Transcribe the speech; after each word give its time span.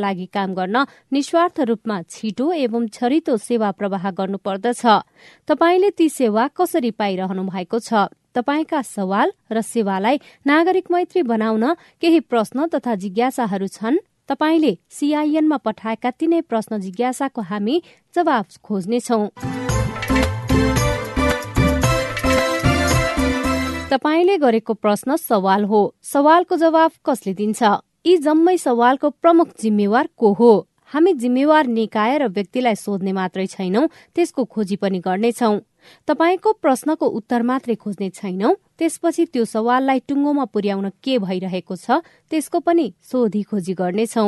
लागि 0.00 0.26
काम 0.32 0.54
गर्न 0.54 0.76
निस्वार्थ 1.12 1.60
रूपमा 1.60 1.96
छिटो 2.08 2.52
एवं 2.52 2.88
छरितो 2.88 3.36
सेवा 3.36 3.70
प्रवाह 3.70 4.10
गर्नुपर्दछ। 4.10 4.82
तपाईँले 5.48 5.90
ती 5.90 6.08
सेवा 6.08 6.48
कसरी 6.56 6.90
पाइरहनु 6.90 7.42
भएको 7.44 7.78
छ? 7.78 8.08
तपाईँका 8.34 8.80
सवाल 8.82 9.28
र 9.52 9.60
सेवालाई 9.60 10.16
नागरिक 10.46 10.86
मैत्री 10.90 11.22
बनाउन 11.22 11.64
केही 12.00 12.20
प्रश्न 12.20 12.66
तथा 12.74 12.94
जिज्ञासाहरू 12.94 13.66
छन्? 13.66 13.98
तपाईँले 14.28 14.72
सीआईएनमा 14.88 15.56
पठाएका 15.56 16.10
तिनै 16.10 16.40
प्रश्न 16.46 16.78
जिज्ञासाको 16.78 17.40
हामी 17.42 17.82
जवाब 18.14 18.46
खोज्नेछौं। 18.62 19.26
तपाईँले 23.90 24.36
गरेको 24.38 24.74
प्रश्न 24.74 25.16
सवाल 25.18 25.64
हो। 25.64 25.80
सवालको 26.02 26.56
जवाब 26.56 26.90
कसले 27.02 27.34
दिन्छ? 27.34 27.62
यी 28.06 28.16
जम्मै 28.16 28.56
सवालको 28.56 29.08
प्रमुख 29.10 29.48
जिम्मेवार 29.60 30.08
को 30.16 30.32
हो? 30.32 30.52
हामी 30.92 31.12
जिम्मेवार 31.12 31.66
निकाय 31.66 32.18
र 32.18 32.28
व्यक्तिलाई 32.28 32.74
सोध्ने 32.74 33.12
मात्रै 33.12 33.46
छैनौं 33.46 33.86
त्यसको 34.14 34.44
खोजी 34.44 34.76
पनि 34.76 34.98
गर्नेछौ। 34.98 35.50
तपाईँको 36.08 36.52
प्रश्नको 36.64 37.06
उत्तर 37.06 37.42
मात्रै 37.42 37.74
खोज्ने 37.74 38.08
छैनौं। 38.10 38.54
त्यसपछि 38.80 39.24
त्यो 39.32 39.44
सवाललाई 39.44 39.98
टुङ्गोमा 40.08 40.44
पुर्याउन 40.48 40.88
के 41.04 41.18
भइरहेको 41.20 41.76
छ 41.76 42.00
त्यसको 42.30 42.58
पनि 42.64 42.86
सोधी 43.04 43.42
खोजी 43.44 43.74
गर्नेछौ। 43.76 44.24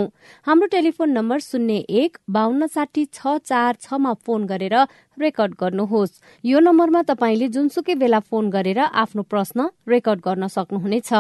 हाम्रो 0.47 0.67
टेलिफोन 0.69 1.11
नम्बर 1.11 1.39
शून्य 1.41 1.77
एक 2.01 2.19
बान्न 2.29 2.67
साठी 2.69 3.05
छ 3.09 3.41
चार 3.41 3.81
छमा 3.81 4.13
फोन 4.21 4.45
गरेर 4.45 4.77
रेकर्ड 5.17 5.53
गर्नुहोस्। 5.57 6.21
यो 6.45 6.59
नम्बरमा 6.61 7.03
तपाईँले 7.09 7.49
जुनसुकै 7.49 7.95
बेला 7.97 8.21
फोन 8.21 8.51
गरेर 8.51 8.79
आफ्नो 8.93 9.23
प्रश्न 9.25 9.69
रेकर्ड 9.89 10.21
गर्न 10.21 10.47
सक्नुहुनेछ। 10.53 11.11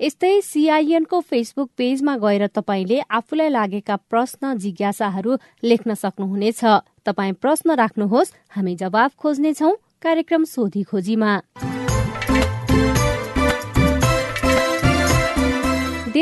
यस्तै 0.00 0.34
सीआईएनको 0.42 1.20
फेसबुक 1.24 1.68
पेजमा 1.72 2.16
गएर 2.20 2.46
तपाईँले 2.52 3.00
आफूलाई 3.08 3.48
लागेका 3.48 3.96
प्रश्न 4.12 4.54
जिज्ञासाहरू 4.60 5.36
लेख्न 5.64 5.94
सक्नुहुनेछ। 5.96 6.60
तपाईँ 7.08 7.40
प्रश्न 7.40 7.80
राख्नुहोस् 7.80 8.34
हामी 8.52 8.74
जवाब 8.76 9.10
खोज्नेछौ 9.16 9.70
कार्यक्रम 10.04 10.44
सोधी 10.44 10.82
खोजीमा। 10.84 11.71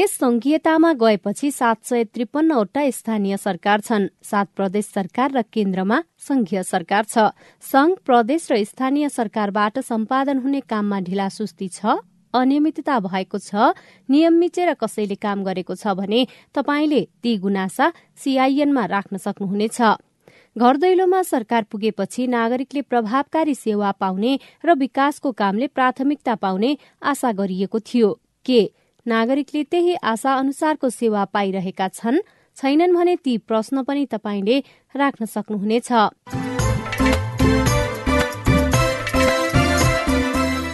देश 0.01 0.11
संघीयतामा 0.11 0.93
गएपछि 0.93 1.51
सात 1.51 1.85
सय 1.85 2.05
त्रिपन्नवटा 2.05 2.83
स्थानीय 2.91 3.37
सरकार 3.37 3.81
छन्। 3.81 4.07
सात 4.25 4.49
प्रदेश 4.57 4.85
सरकार 4.87 5.33
र 5.33 5.43
केन्द्रमा 5.53 5.99
संघीय 6.19 6.63
सरकार 6.63 7.05
छ। 7.05 7.25
संघ 7.63 7.93
प्रदेश 8.07 8.47
र 8.53 8.63
स्थानीय 8.65 9.09
सरकारबाट 9.09 9.79
सम्पादन 9.85 10.39
हुने 10.39 10.61
काममा 10.65 11.01
ढिलासुस्ती 11.05 11.69
छ 11.69 11.99
अनियमितता 12.35 12.99
भएको 13.01 13.39
छ 13.41 13.77
नियम 14.09 14.41
मिचेर 14.41 14.73
कसैले 14.81 15.21
काम 15.21 15.45
गरेको 15.45 15.77
छ 15.77 15.93
भने 15.93 16.27
तपाईँले 16.57 17.03
ती 17.21 17.37
गुनासा 17.37 17.93
सीआईएनमा 18.17 18.85
राख्न 18.87 19.17
सक्नुहुनेछ। 19.19 19.81
घर 20.57 20.77
दैलोमा 20.81 21.23
सरकार 21.29 21.63
पुगेपछि 21.69 22.27
नागरिकले 22.39 22.83
प्रभावकारी 22.89 23.55
सेवा 23.55 23.93
पाउने 24.01 24.33
र 24.65 24.81
विकासको 24.81 25.33
कामले 25.37 25.67
प्राथमिकता 25.69 26.35
पाउने 26.41 26.77
आशा 27.05 27.33
गरिएको 27.37 27.81
थियो। 27.85 28.19
के 28.47 28.61
नागरिकले 29.07 29.63
त्यही 29.65 29.95
आशा 29.95 30.35
अनुसारको 30.35 30.89
सेवा 30.91 31.25
पाइरहेका 31.25 31.89
छन्। 31.89 32.19
छैनन् 32.57 32.95
भने 32.95 33.17
ती 33.17 33.39
प्रश्न 33.39 33.83
पनि 33.83 34.07
तपाईँले 34.07 34.57
राख्न 34.97 35.25
सक्नुहुनेछ। 35.25 35.93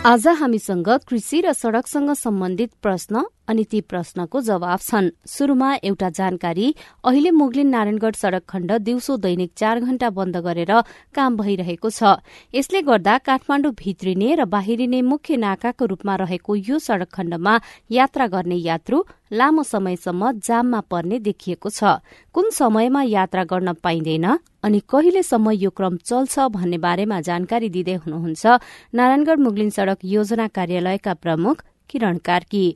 आज 0.07 0.27
हामीसँग 0.27 0.89
कृषि 1.09 1.41
र 1.41 1.53
सड़कसँग 1.53 2.11
सम्बन्धित 2.15 2.71
प्रश्न 2.83 3.23
अनि 3.49 3.65
ती 3.65 3.81
प्रश्नको 3.83 4.41
जवाब 4.41 4.79
छन्। 4.81 5.11
शुरूमा 5.29 5.75
एउटा 5.85 6.09
जानकारी 6.11 6.75
अहिले 7.05 7.31
मुगलिन 7.31 7.69
नारायणगढ़ 7.69 8.15
सड़क 8.15 8.45
खण्ड 8.49 8.73
दिउँसो 8.81 9.17
दैनिक 9.17 9.53
चार 9.57 9.81
घण्टा 9.81 10.11
बन्द 10.11 10.37
गरेर 10.47 10.73
काम 11.15 11.37
भइरहेको 11.37 11.91
छ। 11.91 12.17
यसले 12.55 12.83
गर्दा 12.83 13.19
काठमाण्डु 13.19 13.71
भित्रिने 13.73 14.35
र 14.35 14.45
बाहिरिने 14.47 15.03
मुख्य 15.03 15.37
नाकाको 15.37 15.85
रूपमा 15.87 16.15
रहेको 16.17 16.55
यो 16.57 16.79
सड़क 16.79 17.11
खण्डमा 17.13 17.61
यात्रा 17.91 18.27
गर्ने 18.27 18.57
यात्रु 18.57 19.03
लामो 19.33 19.63
समयसम्म 19.63 20.31
जाममा 20.41 20.81
पर्ने 20.91 21.19
देखिएको 21.19 21.71
छ। 21.71 21.99
कुन 22.35 22.51
समयमा 22.51 23.03
यात्रा 23.03 23.45
गर्न 23.45 23.73
पाइँदैन 23.83 24.27
अनि 24.63 24.81
कहिलेसम्म 24.91 25.51
यो 25.53 25.71
क्रम 25.71 25.97
चल्छ 26.03 26.39
भन्ने 26.55 26.79
बारेमा 26.79 27.21
जानकारी 27.21 27.69
दिँदै 27.69 27.95
हुनुहुन्छ 28.07 28.47
नारायणगढ़ 28.95 29.39
मुगलिन 29.39 29.71
सड़क 29.71 29.99
योजना 30.07 30.47
कार्यालयका 30.49 31.15
प्रमुख 31.17 31.63
किरण 31.91 32.19
कार्की। 32.19 32.67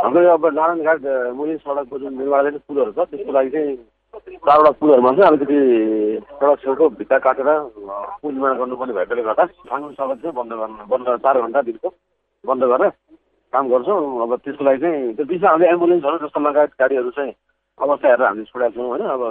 हाम्रो 0.00 0.20
अब 0.32 0.46
नारायणघाट 0.56 1.00
मुनि 1.36 1.56
सडकको 1.60 1.98
जुन 1.98 2.12
निर्माण 2.18 2.56
पुलहरू 2.68 2.92
छ। 2.92 3.04
त्यसको 3.10 3.32
लागि 3.32 3.50
चाहिँ 3.50 3.76
चारवटा 4.46 4.70
पुलहरूमा 4.80 5.10
चाहिँ 5.12 5.28
अलिकति 5.28 5.58
सडक 6.40 6.58
छेउको 6.62 6.88
भित्ता 6.98 7.18
काटेर 7.20 7.48
पुल 8.22 8.32
निर्माण 8.32 8.56
गर्नुपर्ने 8.58 8.92
भएकोले 8.96 9.22
गर्दा 9.22 9.44
सानो 9.68 9.90
सडक 9.92 10.18
चाहिँ 10.22 10.34
बन्द 10.40 10.52
गर्नु 10.60 10.88
बन्द 10.88 11.08
चार 11.20 11.40
घन्टा 11.40 11.60
दिनको 11.68 11.88
बन्द 12.44 12.64
गरेर 12.72 12.90
काम 13.52 13.68
गर्छौँ। 13.68 14.00
अब 14.22 14.34
त्यसको 14.40 14.64
लागि 14.64 14.80
चाहिँ 14.80 15.14
त्यो 15.16 15.24
बिचमा 15.30 15.50
हामीले 15.50 15.68
एम्बुलेन्सहरू 15.68 16.16
जस्तो 16.24 16.40
लगायत 16.40 16.70
गाडीहरू 16.80 17.10
चाहिँ 17.18 17.32
अवस्था 17.78 18.08
हेरेर 18.08 18.26
हामीले 18.26 18.44
छोडेका 18.50 18.70
छौँ 18.74 18.88
होइन। 18.88 19.04
अब 19.04 19.22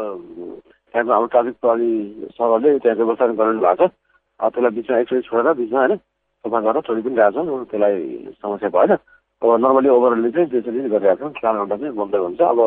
त्यहाँको 0.93 1.11
हाम्रो 1.11 1.27
ट्राफिक 1.33 1.55
प्रहरी 1.61 1.91
सरहरूले 2.37 2.77
त्यहाँ 2.77 2.97
व्यवस्था 3.01 3.25
गरिरहनु 3.25 3.61
भएको 3.65 3.87
छ। 3.87 3.91
त्यसलाई 4.39 4.71
बिचमा 4.77 4.97
एकचोटि 5.01 5.21
छोडेर 5.29 5.53
बिचमा 5.59 5.79
होइन 5.79 5.97
सफा 6.45 6.59
गरेर 6.61 6.81
छोडि 6.87 7.01
पनि 7.01 7.15
रहेको 7.17 7.41
छौँ। 7.45 7.65
त्यसलाई 7.71 7.97
समस्या 8.41 8.69
भएन। 8.69 8.93
अब 9.41 9.49
नर्मली 9.63 9.89
ओभरले 9.89 10.29
चाहिँ 10.35 10.49
त्यसरी 10.51 10.89
गरिरहेको 10.91 11.23
छौँ 11.23 11.31
चार 11.39 11.55
घन्टा 11.57 11.75
चाहिँ 11.79 11.95
बन्द 11.95 12.15
हुन्छ। 12.15 12.41
अब 12.43 12.59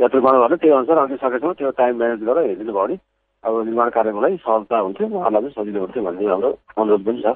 यात्रु 0.00 0.20
गर्नुभयो 0.20 0.56
त्यही 0.60 0.74
अनुसार 0.76 0.98
अघि 0.98 1.16
सकेसम्म 1.16 1.52
त्यो 1.56 1.70
टाइम 1.72 1.96
म्यानेज 1.96 2.20
गरेर 2.28 2.44
हेरिदिनु 2.46 2.72
भयो 2.72 2.84
भने 2.84 2.96
अब 3.44 3.52
निर्माण 3.64 3.88
कार्यको 3.96 4.20
लागि 4.20 4.36
सहजता 4.44 4.76
हुन्थ्यो 4.76 5.06
उहाँहरूलाई 5.08 5.50
चाहिँ 5.56 5.56
सजिलो 5.56 5.80
हुन्थ्यो 5.80 6.02
भन्ने 6.04 6.26
हाम्रो 6.28 6.50
अनुरोध 6.76 7.02
पनि 7.06 7.20
छ। 7.24 7.26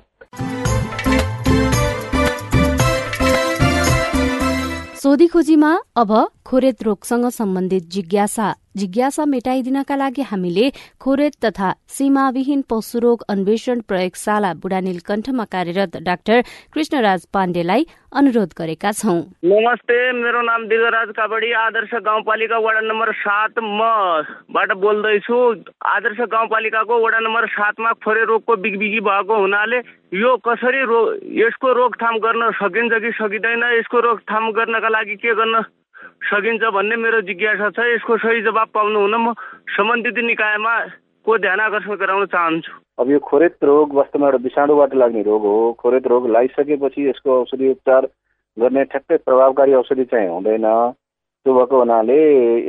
सोधी 5.01 5.27
खोजीमा 5.33 5.73
अब 5.97 6.11
खोरेत 6.45 6.83
रोगसँग 6.85 7.25
सम्बन्धित 7.33 7.85
जिज्ञासा। 7.93 8.47
जिज्ञासा 8.77 9.25
मेटाइदिनका 9.25 9.97
लागि 9.97 10.23
हामीले 10.23 10.71
खोरेत 11.01 11.33
तथा 11.45 11.73
सीमाविहीन 11.89 12.61
पशुरोग 12.71 13.23
अन्वेषण 13.29 13.81
प्रयोगशाला 13.89 14.53
बुढा 14.63 14.81
नीलकण्ठमा 14.81 15.45
कार्यरत 15.45 15.97
डाक्टर 16.03 16.41
कृष्णराज 16.75 17.27
पाण्डेलाई 17.35 17.85
अनुरोध 18.15 18.53
गरेका 18.59 18.91
छौं। 18.93 19.19
नमस्ते 19.45 19.97
मेरो 20.13 20.43
नाम 20.43 20.67
दिगराज 20.67 21.09
काबडी 21.17 21.51
आदर्श 21.63 21.95
गाउँपालिका 22.05 22.59
वडा 22.59 22.81
नम्बर 22.81 23.13
सात 23.17 23.59
मबाट 23.59 24.73
बोल्दैछु। 24.83 25.39
आदर्श 25.87 26.21
गाउँपालिकाको 26.31 27.03
वडा 27.05 27.19
नम्बर 27.19 27.47
सातमा 27.49 27.93
खोरे 28.05 28.25
रोगको 28.25 28.57
बिगबिगी 28.57 29.01
भएको 29.01 29.41
हुनाले 29.41 29.79
यो 30.15 30.37
कसरी 30.47 30.83
रो 30.85 31.01
यसको 31.41 31.73
रोकथाम 31.73 32.19
गर्न 32.19 32.51
सकिन्छ 32.63 33.03
कि 33.03 33.11
सकिँदैन 33.19 33.63
यसको 33.79 34.01
रोकथाम 34.01 34.51
गर्नका 34.53 34.89
लागि 34.89 35.17
के 35.17 35.35
गर्न 35.35 35.63
सकिन्छ 36.31 36.63
भन्ने 36.75 36.97
मेरो 36.97 37.21
जिज्ञासा 37.29 37.71
छ। 37.71 37.79
यसको 37.95 38.17
सही 38.19 38.43
जवाब 38.43 38.69
पाउनु 38.75 39.01
हुन 39.01 39.15
म 39.15 39.33
सम्बन्धित 39.77 40.19
निकायमा 40.25 40.75
को 41.27 41.39
ध्यान 41.39 41.61
आकर्षण 41.61 41.95
गराउन 41.97 42.27
चाहन्छु? 42.27 42.73
अब 42.99 43.11
यो 43.11 43.19
खोरेत 43.19 43.65
रोग 43.65 43.95
वास्तवमा 43.95 44.27
एउटा 44.27 44.39
विषाणुबाट 44.45 44.95
लाग्ने 44.95 45.23
रोग 45.23 45.43
हो। 45.43 45.73
खोरेत 45.81 46.07
रोग 46.07 46.29
लगाइसकेपछि 46.31 47.09
यसको 47.09 47.41
औषधि 47.41 47.71
उपचार 47.71 48.07
गर्ने 48.57 48.85
ठ्याक्कै 48.85 49.17
प्रभावकारी 49.17 49.75
औषधि 49.75 50.05
चाहिँ 50.05 50.29
हुँदैन। 50.29 50.67
त्यो 51.47 51.55
भएको 51.55 51.79
हुनाले 51.79 52.17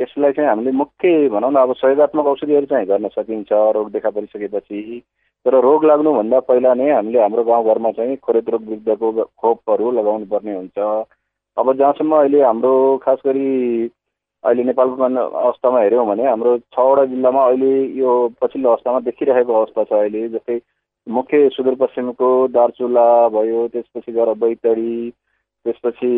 यसलाई 0.02 0.32
चाहिँ 0.32 0.48
हामीले 0.48 0.70
मुख्य 0.72 1.28
भनौँ 1.28 1.52
न 1.52 1.56
अब 1.56 1.72
सहयोगात्मक 1.76 2.26
औषधिहरू 2.26 2.66
चाहिँ 2.66 2.86
गर्न 2.86 3.08
सकिन्छ 3.08 3.52
रोग 3.52 3.90
देखा 3.92 4.10
परिसकेपछि। 4.10 5.02
तर 5.46 5.54
रोग 5.60 5.84
लाग्नुभन्दा 5.84 6.40
पहिला 6.40 6.72
नै 6.74 6.90
हामीले 6.90 7.20
हाम्रो 7.20 7.42
गाउँघरमा 7.44 7.90
चाहिँ 7.92 8.16
खोरेत 8.16 8.48
रोग 8.48 8.62
विरुद्धको 8.68 9.24
खोपहरू 9.36 9.90
लगाउनु 9.92 10.26
पर्ने 10.32 10.54
हुन्छ। 10.56 10.78
अब 11.58 11.72
जहाँसम्म 11.78 12.16
अहिले 12.16 12.40
हाम्रो 12.42 12.96
खास 13.04 13.18
गरी 13.26 13.48
अहिले 14.44 14.62
नेपालको 14.64 15.04
अवस्थामा 15.38 15.80
हेऱ्यौँ 15.80 16.06
भने 16.06 16.26
हाम्रो 16.26 16.56
छवटा 16.74 17.04
जिल्लामा 17.06 17.42
अहिले 17.46 17.72
यो 17.98 18.12
पछिल्लो 18.40 18.70
अवस्थामा 18.70 19.00
देखिरहेको 19.08 19.52
अवस्था 19.54 19.84
छ 19.84 19.92
अहिले। 19.92 20.28
जस्तै 20.28 20.60
मुख्य 21.06 21.48
सुदूरपश्चिमको 21.56 22.30
दार्चुला 22.56 23.06
भयो 23.36 23.66
त्यसपछि 23.68 24.12
गएर 24.12 24.32
बैतडी 24.44 25.10
त्यसपछि 25.10 26.12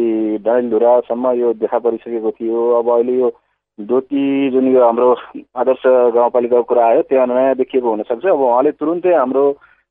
डाइलधुरासम्म 0.44 1.32
यो 1.40 1.52
देखा 1.62 1.78
परिसकेको 1.78 2.30
थियो। 2.30 2.70
अब 2.78 2.90
अहिले 2.94 3.18
यो 3.18 3.30
डोटी 3.78 4.50
जुन 4.50 4.68
यो 4.72 4.84
हाम्रो 4.84 5.10
आदर्श 5.56 5.82
गाउँपालिकाको 6.14 6.62
कुरा 6.62 6.86
आयो 6.86 7.02
त्यहाँ 7.10 7.26
नयाँ 7.26 7.54
देखिएको 7.56 7.90
हुनसक्छ। 7.90 8.26
अब 8.26 8.40
उहाँले 8.40 8.72
तुरुन्तै 8.78 9.14
हाम्रो 9.14 9.44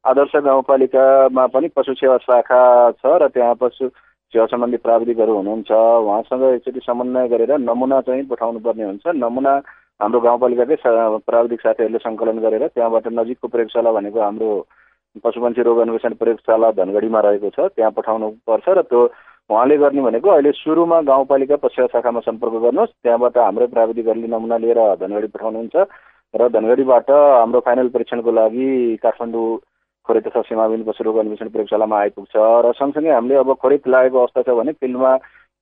आदर्श 0.05 0.35
गाउँपालिकामा 0.45 1.45
पनि 1.53 1.67
पशु 1.75 1.93
सेवा 1.99 2.17
शाखा 2.23 2.63
छ 2.91 3.19
र 3.21 3.27
त्यहाँ 3.27 3.55
पशु 3.61 3.89
सेवा 4.33 4.45
सम्बन्धी 4.47 4.77
प्राविधिकहरू 4.79 5.33
हुनुहुन्छ 5.35 5.71
उहाँसँग 5.71 6.43
एकचोटि 6.45 6.79
समन्वय 6.81 7.27
गरेर 7.29 7.51
नमुना 7.61 7.99
चाहिँ 8.03 8.23
पठाउनु 8.27 8.59
पर्ने 8.61 8.83
हुन्छ। 8.83 9.15
नमुना 9.15 9.53
हाम्रो 9.99 10.19
गाउँपालिकाकै 10.21 10.77
प्राविधिक 11.23 11.61
साथीहरूले 11.61 11.99
सङ्कलन 12.01 12.39
गरेर 12.41 12.67
त्यहाँबाट 12.69 13.07
नजिकको 13.13 13.47
प्रयोगशाला 13.47 13.91
भनेको 13.93 14.19
हाम्रो 14.21 14.49
पशुपन्छी 15.23 15.61
रोग 15.61 15.77
अन्वेषण 15.79 16.13
प्रयोगशाला 16.15 16.71
धनगढीमा 16.73 17.19
रहेको 17.21 17.49
छ 17.51 17.67
त्यहाँ 17.71 17.91
पठाउनु 17.93 18.29
पर्छ 18.43 18.67
र 18.71 18.81
त्यो 18.83 19.01
उहाँले 19.49 19.77
गर्ने 19.77 20.01
भनेको 20.01 20.29
अहिले 20.31 20.51
सुरुमा 20.53 21.01
गाउँपालिका 21.03 21.55
पश्चिम 21.59 21.87
शाखामा 21.93 22.19
सम्पर्क 22.23 22.53
गर्नुहोस् 22.63 22.95
त्यहाँबाट 22.97 23.37
हाम्रै 23.39 23.67
प्राविधिकहरूले 23.69 24.27
नमुना 24.29 24.57
लिएर 24.59 24.81
धनगढी 24.97 25.29
पठाउनुहुन्छ 25.29 25.75
र 26.33 26.49
धनगढीबाट 26.49 27.11
हाम्रो 27.11 27.59
फाइनल 27.61 27.87
परीक्षणको 27.91 28.31
लागि 28.33 28.69
काठमाडौँ 28.97 29.47
खोरे 30.07 30.19
तथा 30.21 30.41
सीमाविन 30.43 30.83
पशु 30.83 31.03
रोग 31.03 31.17
अन्वेषण 31.17 31.49
प्रयोगशालामा 31.49 31.99
आइपुग्छ 31.99 32.35
र 32.35 32.71
सँगसँगै 32.75 33.11
हामीले 33.11 33.35
अब 33.39 33.53
खोरेत 33.61 33.87
लागेको 33.87 34.19
अवस्था 34.19 34.41
छ 34.41 34.55
भने 34.57 34.71
फिल्डमा 34.75 35.11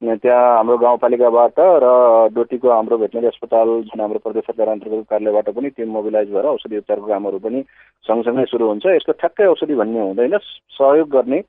त्यहाँ 0.02 0.56
हाम्रो 0.58 0.78
गाउँपालिकाबाट 0.78 1.60
र 1.84 1.88
डोटीको 2.34 2.70
हाम्रो 2.70 2.98
भेटनरी 2.98 3.28
अस्पताल 3.28 3.70
जुन 3.86 4.02
हाम्रो 4.02 4.20
प्रदेश 4.26 4.44
सरकार 4.44 4.68
अन्तर्गत 4.70 5.06
कार्यालयबाट 5.10 5.50
पनि 5.56 5.70
टिम 5.78 5.90
मोबिलाइज 5.94 6.32
भएर 6.34 6.46
औषधि 6.54 6.78
उपचारको 6.78 7.08
कामहरू 7.08 7.40
पनि 7.46 7.62
सँगसँगै 8.06 8.46
सुरु 8.50 8.66
हुन्छ। 8.68 8.86
यसको 8.98 9.12
ठ्याक्कै 9.22 9.46
औषधि 9.54 9.76
भन्ने 9.78 10.02
हुँदैन 10.02 10.38
सहयोग 10.78 11.10
गर्ने 11.14 11.42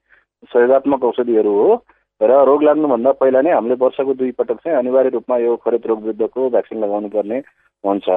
सहयोगात्मक 0.52 1.04
औषधिहरू 1.04 1.52
हो 1.60 1.74
र 2.20 2.44
रोग 2.44 2.62
लाग्नुभन्दा 2.62 3.12
पहिला 3.24 3.40
नै 3.40 3.52
हामीले 3.52 3.80
वर्षको 3.80 4.14
दुई 4.20 4.30
पटक 4.36 4.60
चाहिँ 4.60 4.78
अनिवार्य 4.78 5.10
रूपमा 5.16 5.36
यो 5.38 5.56
खरिद 5.64 5.86
रोग 5.88 6.02
विरुद्धको 6.04 6.48
भ्याक्सिन 6.50 6.84
लगाउनु 6.84 7.08
पर्ने 7.08 7.38
हुन्छ। 7.84 8.08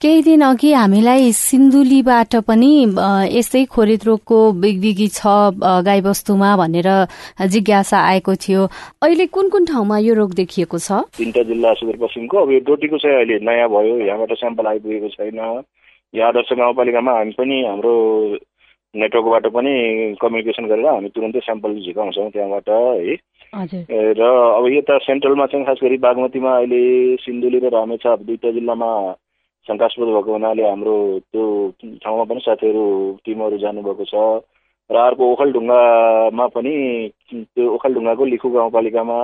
केही 0.00 0.22
दिन 0.24 0.40
अघि 0.40 0.72
हामीलाई 0.72 1.32
सिन्धुलीबाट 1.36 2.34
पनि 2.48 2.68
यस्तै 3.36 3.64
खोरेत 3.68 4.04
रोगको 4.08 4.38
बिगबिगी 4.56 5.08
छ 5.12 5.52
गाईबस्तुमा 5.84 6.50
भनेर 6.56 6.88
जिज्ञासा 7.52 7.98
आएको 8.00 8.34
थियो। 8.40 8.62
अहिले 9.04 9.26
कुन 9.28 9.48
कुन 9.52 9.64
ठाउँमा 9.68 9.98
यो 10.00 10.14
रोग 10.16 10.32
देखिएको 10.40 10.78
छ? 10.80 11.04
तिनवटा 11.20 11.42
जिल्ला 11.52 11.72
सुदूरपश्चिमको। 11.76 12.36
अब 12.40 12.50
यो 12.52 12.60
डोटीको 12.64 12.96
चाहिँ 12.96 13.16
अहिले 13.16 13.38
नयाँ 13.44 13.68
भयो। 13.68 13.94
यहाँबाट 14.08 14.32
स्याम्पल 14.40 14.66
आइपुगेको 14.72 15.08
छैन। 15.20 15.36
यहाँ 15.36 16.28
आदर्श 16.32 16.52
गाउँपालिकामा 16.56 17.12
हामी 17.20 17.32
पनि 17.36 17.62
हाम्रो 17.68 17.94
नेटवर्कबाट 18.94 19.52
पनि 19.52 19.72
कम्युनिकेसन 20.16 20.64
गरेर 20.72 20.86
हामी 20.88 21.08
तुरन्तै 21.12 21.40
स्याम्पल 21.44 21.76
झिकाउँछौँ 21.76 22.30
त्यहाँबाट 22.32 22.68
है। 22.72 23.20
र 24.16 24.22
अब 24.56 24.64
यता 24.80 24.98
सेन्ट्रलमा 25.04 25.46
चाहिँ 25.52 25.66
खास 25.68 25.84
गरी 25.84 25.96
बागमतीमा 26.08 26.56
अहिले 26.56 26.84
सिन्धुली 27.20 27.58
र 27.60 27.76
रामेछाप 27.76 28.18
दुईवटा 28.24 28.50
जिल्लामा 28.56 28.92
शङ्कास्पद 29.66 30.06
भएको 30.06 30.32
हुनाले 30.32 30.68
हाम्रो 30.68 30.94
त्यो 31.20 31.44
ठाउँमा 32.02 32.24
पनि 32.24 32.40
साथीहरू 32.40 32.84
टिमहरू 33.24 33.58
जानुभएको 33.58 34.04
छ। 34.04 34.14
र 34.90 34.96
अर्को 34.96 35.24
ओखलढुङ्गामा 35.32 36.46
पनि 36.46 36.74
त्यो 37.32 37.66
ओखलढुङ्गाको 37.74 38.24
लिखु 38.24 38.48
गाउँपालिकामा 38.50 39.18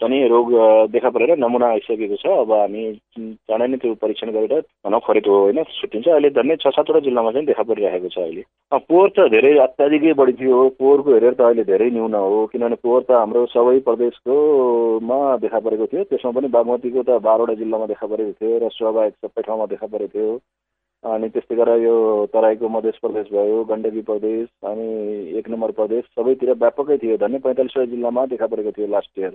पनि 0.00 0.18
रोग 0.28 0.48
देखा 0.92 1.10
परेर 1.10 1.36
नमुना 1.38 1.66
आइसकेको 1.76 2.16
छ। 2.16 2.26
अब 2.42 2.52
हामी 2.52 2.82
चाँडै 3.18 3.66
नै 3.66 3.76
त्यो 3.76 3.94
परीक्षण 4.00 4.30
गरेर 4.32 4.60
भनौँ 4.84 5.00
खरिद 5.06 5.26
हो 5.28 5.36
होइन 5.40 5.62
छुट्टिन्छ। 5.80 6.08
अहिले 6.08 6.30
झन्डै 6.30 6.56
छ 6.56 6.72
सातवटा 6.76 7.00
जिल्लामा 7.06 7.32
चाहिँ 7.32 7.46
देखा 7.46 7.62
परिरहेको 7.70 8.08
छ 8.08 8.18
अहिले। 8.18 8.42
पोहोर 8.72 9.08
त 9.16 9.28
धेरै 9.34 9.52
अत्याधिकै 9.66 10.12
बढी 10.20 10.32
थियो। 10.40 10.58
पोहोरको 10.80 11.10
हेरेर 11.14 11.34
त 11.34 11.40
अहिले 11.40 11.64
धेरै 11.64 11.90
न्यून 11.90 12.14
हो 12.14 12.46
किनभने 12.52 12.76
पोहोर 12.84 13.02
त 13.02 13.10
हाम्रो 13.20 13.44
सबै 13.52 13.78
प्रदेशकोमा 13.88 15.20
देखा 15.44 15.58
परेको 15.68 15.86
थियो। 15.92 16.04
त्यसमा 16.08 16.32
पनि 16.38 16.48
बागमतीको 16.56 17.02
त 17.02 17.20
बाह्रवटा 17.28 17.54
जिल्लामा 17.60 17.86
देखा 17.92 18.06
परेको 18.06 18.32
थियो 18.40 18.58
र 18.58 18.72
स्वाभाविक 18.72 19.14
सबै 19.20 19.42
ठाउँमा 19.42 19.66
देखा 19.74 19.86
परेको 19.86 20.16
थियो। 20.16 20.32
अनि 21.04 21.28
त्यस्तै 21.32 21.56
गरेर 21.56 21.80
यो 21.80 21.94
तराईको 22.32 22.68
मध्य 22.68 22.90
प्रदेश 23.00 23.26
भयो 23.32 23.62
गण्डकी 23.68 24.02
प्रदेश 24.08 24.48
अनि 24.70 24.88
एक 25.38 25.48
नम्बर 25.48 25.70
प्रदेश 25.78 26.04
सबैतिर 26.16 26.52
व्यापकै 26.60 26.96
थियो। 27.00 27.16
झन्डै 27.16 27.38
पैँतालिसवटा 27.46 27.90
जिल्लामा 27.92 28.24
देखा 28.32 28.46
परेको 28.52 28.70
थियो 28.76 28.86
लास्ट 28.96 29.18
इयर। 29.18 29.32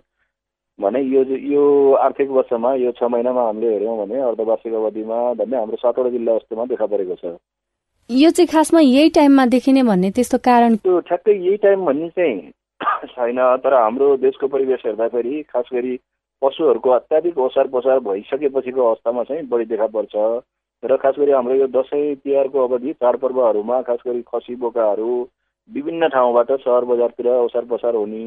भने 0.79 1.01
यो 1.01 1.23
यो 1.23 1.93
आर्थिक 2.03 2.29
वर्षमा 2.29 2.73
यो 2.75 2.91
छ 2.91 3.03
महिनामा 3.03 3.41
हामीले 3.41 3.71
हेऱ्यौँ 3.73 3.97
भने 3.97 4.21
अर्धवार्षिक 4.21 4.73
अवधिमा 4.73 5.17
भन्ने 5.33 5.57
हाम्रो 5.57 5.77
सातवटा 5.77 6.09
जिल्ला 6.09 6.37
जस्तोमा 6.37 6.65
देखा 6.65 6.85
परेको 6.85 7.15
छ। 7.15 7.37
यो 8.09 8.29
चाहिँ 8.29 8.47
खासमा 8.47 8.79
यही 8.79 9.09
टाइममा 9.09 9.45
देखिने 9.45 9.83
भन्ने 9.83 10.11
त्यस्तो 10.11 10.37
कारण 10.37 10.75
त्यो 10.75 10.99
ठ्याक्कै 11.07 11.35
यही 11.35 11.57
टाइम 11.57 11.85
भन्ने 11.85 12.09
चाहिँ 12.09 12.51
छैन 13.13 13.39
तर 13.63 13.73
हाम्रो 13.73 14.15
देशको 14.17 14.47
परिवेश 14.47 14.81
हेर्दाखेरि 14.85 15.41
खास 15.49 15.69
गरी 15.73 15.95
पशुहरूको 16.41 16.89
अत्याधिक 16.91 17.37
ओसार 17.39 17.67
पसार 17.67 17.99
भइसकेपछिको 18.07 18.87
अवस्थामा 18.87 19.23
चाहिँ 19.23 19.47
बढी 19.47 19.65
देखा 19.65 19.87
पर्छ। 19.95 20.15
र 20.83 20.97
खास 20.97 21.15
गरी 21.19 21.31
हाम्रो 21.31 21.55
यो 21.55 21.67
दसैँ 21.71 22.15
तिहारको 22.15 22.67
अवधि 22.67 22.93
चाडपर्वहरूमा 22.93 23.81
खास 23.81 23.99
गरी 24.07 24.21
खसी 24.27 24.55
बोकाहरू 24.55 25.11
विभिन्न 25.69 26.07
ठाउँबाट 26.07 26.51
सहर 26.51 26.85
बजारतिर 26.85 27.27
ओसार 27.27 27.65
पसार 27.65 27.95
हुने 27.95 28.25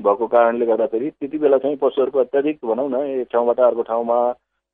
भएको 0.00 0.26
कारणले 0.26 0.66
गर्दाखेरि 0.66 1.10
त्यति 1.10 1.38
बेला 1.38 1.58
चाहिँ 1.58 1.76
पशुहरूको 1.76 2.18
अत्याधिक 2.20 2.58
भनौँ 2.64 2.88
न 2.90 3.02
एक 3.10 3.28
ठाउँबाट 3.32 3.60
अर्को 3.60 3.82
ठाउँमा 3.82 4.18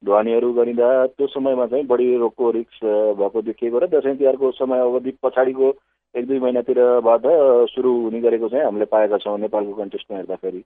ढुवानीहरू 0.02 0.52
गरिँदा 0.52 0.88
त्यो 1.06 1.26
समयमा 1.26 1.66
चाहिँ 1.66 1.86
बढी 1.86 2.16
रोगको 2.16 2.50
रिक्स 2.50 2.78
भएको 3.18 3.42
देखिएको 3.42 3.78
र 3.78 3.86
दसैँ 3.92 4.16
तिहारको 4.16 4.50
समय 4.56 4.80
अवधि 4.80 5.12
पछाडिको 5.22 5.72
एक 6.14 6.26
दुई 6.26 6.38
महिनातिरबाट 6.40 7.22
सुरु 7.70 7.92
हुने 8.02 8.20
गरेको 8.20 8.48
चाहिँ 8.48 8.64
हामीले 8.64 8.84
पाएका 8.88 9.18
छौँ 9.18 9.38
नेपालको 9.38 9.72
कन्टेस्टमा 9.74 10.16
हेर्दाखेरि। 10.18 10.62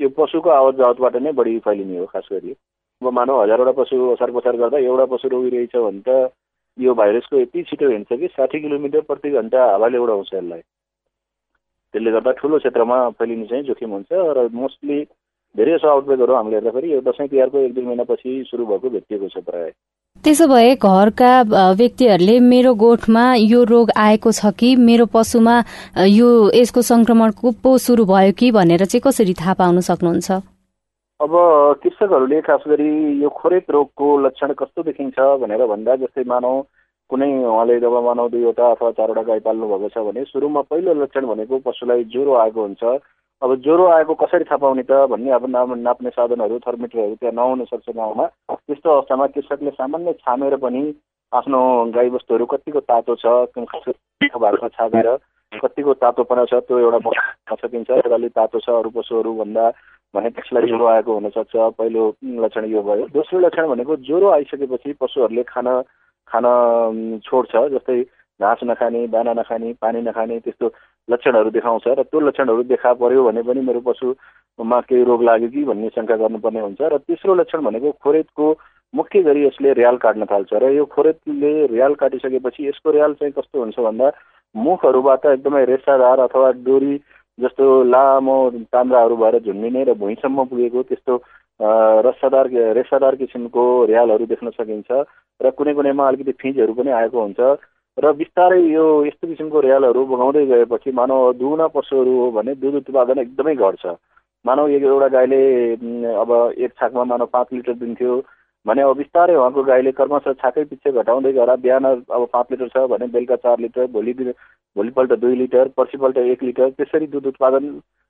यो 0.00 0.08
पशुको 0.14 0.50
आवत 0.50 0.74
जावतबाट 0.76 1.16
नै 1.22 1.32
बढी 1.32 1.58
फैलिने 1.58 1.98
हो 1.98 2.06
खास 2.06 2.28
गरी। 2.32 2.54
अब 3.02 3.12
मानव 3.12 3.42
हजारवटा 3.42 3.72
पशु 3.82 3.96
ओसार 4.12 4.30
पसार 4.30 4.56
गर्दा 4.56 4.78
एउटा 4.78 5.04
पशु 5.12 5.28
रोगिरहेछ 5.28 5.76
भने 5.76 6.02
त 6.06 6.30
यो 6.78 6.94
भाइरसको 6.94 7.36
यति 7.38 7.62
छिटो 7.68 7.90
हिँड्छ 7.90 8.12
कि 8.12 8.28
साठी 8.32 8.60
किलोमिटर 8.60 9.00
प्रति 9.10 9.30
घन्टा 9.30 9.64
हावाले 9.70 9.98
उडाउँछ 9.98 10.34
यसलाई। 10.34 10.62
त्यसले 11.94 12.10
गर्दा 12.12 12.32
ठुलो 12.40 12.58
क्षेत्रमा 12.58 12.98
फैलिने 13.18 13.46
चाहिँ 13.46 13.64
जोखिम 13.64 13.90
हुन्छ 13.90 14.10
र 14.36 14.48
मोस्टली 14.52 14.98
धेरै 15.54 15.76
जसो 15.76 15.88
आउटब्रेकहरू 15.88 16.34
हामीले 16.34 16.56
हेर्दाखेरि 16.56 16.92
यो 16.92 17.00
दसैँ 17.06 17.28
तिहारको 17.28 17.58
एक 17.58 17.74
दुई 17.74 17.84
महिनापछि 17.84 18.42
सुरु 18.50 18.66
भएको 18.66 18.88
भेटिएको 18.90 19.28
छ 19.28 19.44
प्रायः। 19.46 19.72
त्यसो 20.24 20.46
भए 20.48 20.74
घरका 20.76 21.32
व्यक्तिहरूले 21.78 22.38
मेरो 22.42 22.74
गोठमा 22.74 23.24
यो 23.38 23.62
रोग 23.72 23.90
आएको 23.96 24.32
छ 24.32 24.52
कि 24.58 24.74
मेरो 24.76 25.06
पशुमा 25.14 25.56
यो 26.10 26.28
यसको 26.54 26.82
संक्रमणको 26.82 27.52
पो 27.64 27.76
सुरु 27.78 28.04
भयो 28.04 28.32
कि 28.38 28.50
भनेर 28.52 28.84
चाहिँ 28.84 29.02
कसरी 29.06 29.34
थाहा 29.40 29.54
पाउन 29.60 29.80
सक्नुहुन्छ? 29.88 30.30
अब 31.20 31.32
कृषकहरूले 31.82 32.40
खास 32.46 32.62
गरी 32.68 32.90
यो 33.22 33.28
खोरेत 33.38 33.70
रोगको 33.70 34.06
लक्षण 34.26 34.52
कस्तो 34.58 34.82
देखिन्छ 34.82 35.18
भनेर 35.42 35.66
भन्दा 35.66 35.96
जस्तै 36.02 36.24
मानव 36.28 36.60
कुनै 37.10 37.28
उहाँले 37.44 37.78
जब 37.80 37.94
मानव 38.04 38.28
दुईवटा 38.28 38.70
अथवा 38.70 38.90
चारवटा 38.98 39.22
गाई 39.28 39.40
पाल्नु 39.46 39.68
भएको 39.68 39.88
छ 39.88 40.04
भने 40.06 40.24
सुरुमा 40.28 40.60
पहिलो 40.70 40.94
लक्षण 41.02 41.26
भनेको 41.26 41.58
पशुलाई 41.66 42.04
ज्वरो 42.12 42.34
आएको 42.36 42.60
हुन्छ। 42.62 42.84
अब 43.42 43.54
ज्वरो 43.64 43.86
आएको 43.88 44.14
कसरी 44.20 44.44
थाहा 44.44 44.56
पाउने 44.58 44.82
त 44.82 45.06
भन्ने 45.10 45.30
अब 45.32 45.44
नाम 45.48 45.74
नाप्ने 45.78 46.10
साधनहरू 46.10 46.58
थर्मिटरहरू 46.66 47.14
त्यहाँ 47.14 47.34
नहुन 47.34 47.64
सक्छ 47.64 47.88
गाउँमा। 47.96 48.26
त्यस्तो 48.50 48.90
अवस्थामा 48.90 49.26
कृषकले 49.34 49.70
सामान्य 49.70 50.12
छामेर 50.20 50.56
पनि 50.64 50.82
आफ्नो 51.32 51.60
गाईबस्तुहरू 51.94 52.46
कतिको 52.52 52.80
तातो 52.92 53.14
छ 53.16 53.26
भएको 53.56 54.68
छामेर 54.68 55.08
कतिको 55.52 55.92
तातोपना 56.02 56.44
छ 56.44 56.60
त्यो 56.66 56.78
एउटा 56.78 56.98
बस्न 57.04 57.56
सकिन्छ। 57.56 57.90
अलिक 57.90 58.32
तातो 58.32 58.58
छ 58.60 58.68
अरू 58.70 58.90
पशुहरूभन्दा 58.96 59.70
भने 60.14 60.30
त्यसलाई 60.30 60.66
ज्वरो 60.68 60.86
आएको 60.86 61.14
हुनसक्छ 61.14 61.56
पहिलो 61.78 62.02
लक्षण 62.44 62.64
यो 62.68 62.82
भयो। 62.82 63.06
दोस्रो 63.14 63.38
लक्षण 63.40 63.68
भनेको 63.68 63.96
ज्वरो 64.08 64.28
आइसकेपछि 64.30 64.92
पशुहरूले 65.00 65.42
खान 65.48 65.68
खान 66.28 66.46
छोड्छ 67.24 67.56
जस्तै 67.70 68.02
घाँस 68.40 68.60
नखाने 68.64 69.06
दाना 69.08 69.32
नखाने 69.34 69.72
पानी 69.80 70.00
नखाने 70.02 70.38
त्यस्तो 70.40 70.72
लक्षणहरू 71.08 71.50
देखाउँछ 71.50 71.86
र 71.90 72.02
त्यो 72.04 72.20
लक्षणहरू 72.22 72.62
देखा 72.64 72.92
पर्यो 72.94 73.24
भने 73.24 73.42
पनि 73.42 73.60
मेरो 73.62 73.80
पशुमा 73.82 74.80
केही 74.82 75.04
रोग 75.04 75.22
लाग्यो 75.24 75.48
कि 75.48 75.64
भन्ने 75.64 75.88
शङ्का 75.90 76.16
गर्नुपर्ने 76.18 76.60
हुन्छ 76.60 76.80
र 76.84 76.98
तेस्रो 77.00 77.34
लक्षण 77.34 77.62
भनेको 77.62 77.92
खोरेतको 77.98 78.46
मुख्य 78.94 79.22
गरी 79.22 79.44
यसले 79.44 79.72
रियाल 79.74 79.96
काट्न 79.98 80.24
थाल्छ 80.26 80.52
र 80.54 80.70
यो 80.72 80.84
खोरेतले 80.88 81.52
रियाल 81.68 81.94
काटिसकेपछि 81.96 82.68
यसको 82.68 82.90
रियाल 82.92 83.14
चाहिँ 83.14 83.32
कस्तो 83.32 83.58
हुन्छ 83.58 83.78
भन्दा 83.80 84.12
मुखहरूबाट 84.54 85.26
एकदमै 85.28 85.64
रेसादार 85.66 86.20
अथवा 86.20 86.50
डोरी 86.62 86.96
जस्तो 87.38 87.66
लामो 87.86 88.38
तान्द्राहरू 88.66 89.16
भएर 89.16 89.38
झुन्डिने 89.40 89.84
र 89.84 89.94
भुइँसम्म 89.96 90.44
पुगेको 90.46 90.82
त्यस्तो 90.84 91.16
रसादार 91.60 92.48
रेसादार 92.76 93.14
किसिमको 93.16 93.64
र्यालहरू 93.86 94.26
देख्न 94.26 94.50
सकिन्छ 94.50 94.90
र 95.40 95.50
कुनै 95.58 95.74
कुनैमा 95.74 96.08
अलिकति 96.08 96.32
फिजहरू 96.42 96.74
पनि 96.74 96.90
आएको 96.98 97.22
हुन्छ 97.22 97.40
र 97.98 98.12
बिस्तारै 98.14 98.60
यो 98.62 98.84
यस्तो 99.06 99.28
किसिमको 99.28 99.60
र्यालहरू 99.60 100.04
बगाउँदै 100.06 100.44
गएपछि 100.46 100.92
मानव 100.94 101.32
दुहुना 101.38 101.66
पशुहरू 101.74 102.12
हो 102.18 102.30
भने 102.32 102.54
दुध 102.56 102.74
उत्पादन 102.80 103.18
एकदमै 103.18 103.54
घट्छ। 103.56 103.86
मानव 104.44 104.68
एक 104.70 104.82
एउटा 104.84 105.08
गाईले 105.14 105.42
अब 106.14 106.30
एक 106.58 106.72
छाकमा 106.80 107.04
मानव 107.04 107.26
पाँच 107.32 107.46
लिटर 107.52 107.74
दिन्थ्यो 107.80 108.20
भने 108.66 108.82
अब 108.82 108.96
बिस्तारै 108.96 109.34
उहाँको 109.34 109.62
गाईले 109.64 109.92
कर्मश 109.98 110.28
छाकै 110.42 110.64
पछि 110.64 110.92
घटाउँदै 110.92 111.32
गएर 111.32 111.54
बिहान 111.58 111.84
अब 111.84 112.26
पाँच 112.32 112.46
लिटर 112.50 112.68
छ 112.68 112.86
भने 112.90 113.06
बेलुका 113.14 113.36
चार 113.44 113.58
लिटर 113.60 113.86
भोलि 113.92 114.12
भोलिपल्ट 114.14 115.12
दुई 115.20 115.34
लिटर 115.36 115.68
पर्सिपल्ट 115.76 116.18
एक 116.18 116.42
लिटर 116.42 116.70
त्यसरी 116.78 117.06
दुध 117.08 117.26
उत्पादन 117.26 117.64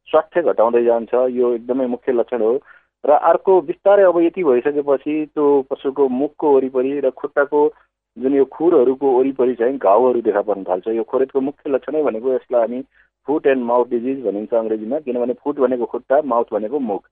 स्वास्थ्य 0.09 0.43
घटाउँदै 0.43 0.85
जान्छ। 0.85 1.15
यो 1.33 1.53
एकदमै 1.55 1.87
मुख्य 1.87 2.13
लक्षण 2.13 2.43
हो। 2.43 2.53
र 3.05 3.11
अर्को 3.25 3.61
बिस्तारै 3.63 4.05
अब 4.05 4.19
यति 4.21 4.45
भइसकेपछि 4.45 5.15
त्यो 5.27 5.45
पशुको 5.71 6.09
मुखको 6.11 6.55
वरिपरि 6.55 6.99
र 7.01 7.11
खुट्टाको 7.15 7.61
जुन 8.17 8.35
यो 8.35 8.45
खुरहरूको 8.53 9.11
वरिपरि 9.19 9.55
चाहिँ 9.55 9.77
घाउहरू 9.79 10.21
देखा 10.23 10.43
पर्न 10.43 10.65
थाल्छ। 10.65 10.89
यो 10.89 11.03
खोरेतको 11.05 11.41
मुख्य 11.41 11.71
लक्षणै 11.71 12.03
भनेको 12.03 12.33
यसलाई 12.35 12.61
हामी 12.61 12.81
फुट 13.29 13.47
एन्ड 13.47 13.65
माउथ 13.65 13.87
डिजिज 13.89 14.25
भनिन्छ 14.25 14.55
अङ्ग्रेजीमा 14.55 14.99
किनभने 15.01 15.35
फुट 15.43 15.59
भनेको 15.59 15.87
खुट्टा 15.87 16.21
माउथ 16.25 16.53
भनेको 16.53 16.79
मुख। 16.81 17.03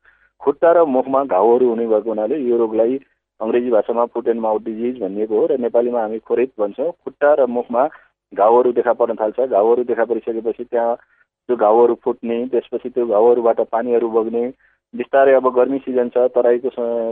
खुट्टा 0.41 0.73
र 0.73 0.85
मुखमा 0.89 1.25
घाउहरू 1.27 1.69
हुने 1.69 1.87
भएको 1.87 2.11
हुनाले 2.11 2.39
यो 2.41 2.57
रोगलाई 2.57 2.99
अङ्ग्रेजी 3.41 3.71
भाषामा 3.71 4.05
फुट 4.13 4.29
एन्ड 4.29 4.41
माउथ 4.41 4.61
डिजिज 4.65 5.01
भनिएको 5.01 5.41
हो 5.41 5.47
र 5.47 5.59
नेपालीमा 5.61 6.01
हामी 6.01 6.19
खोरेत 6.19 6.53
भन्छौँ। 6.59 6.91
खुट्टा 7.05 7.35
र 7.35 7.47
मुखमा 7.49 7.89
घाउहरू 8.33 8.73
देखा 8.73 8.93
पर्न 8.93 9.15
थाल्छ। 9.15 9.41
घाउहरू 9.41 9.85
देखा 9.85 10.05
परिसकेपछि 10.05 10.65
त्यहाँ 10.65 10.95
त्यो 10.97 11.57
घाउहरू 11.57 11.95
फुट्ने 12.05 12.45
त्यसपछि 12.49 12.89
त्यो 12.89 13.07
घाउहरूबाट 13.07 13.61
पानीहरू 13.71 14.09
बग्ने 14.11 14.49
बिस्तारै 14.95 15.33
अब 15.35 15.49
गर्मी 15.55 15.79
सिजन 15.79 16.09
छ 16.09 16.27
तराईको 16.35 16.71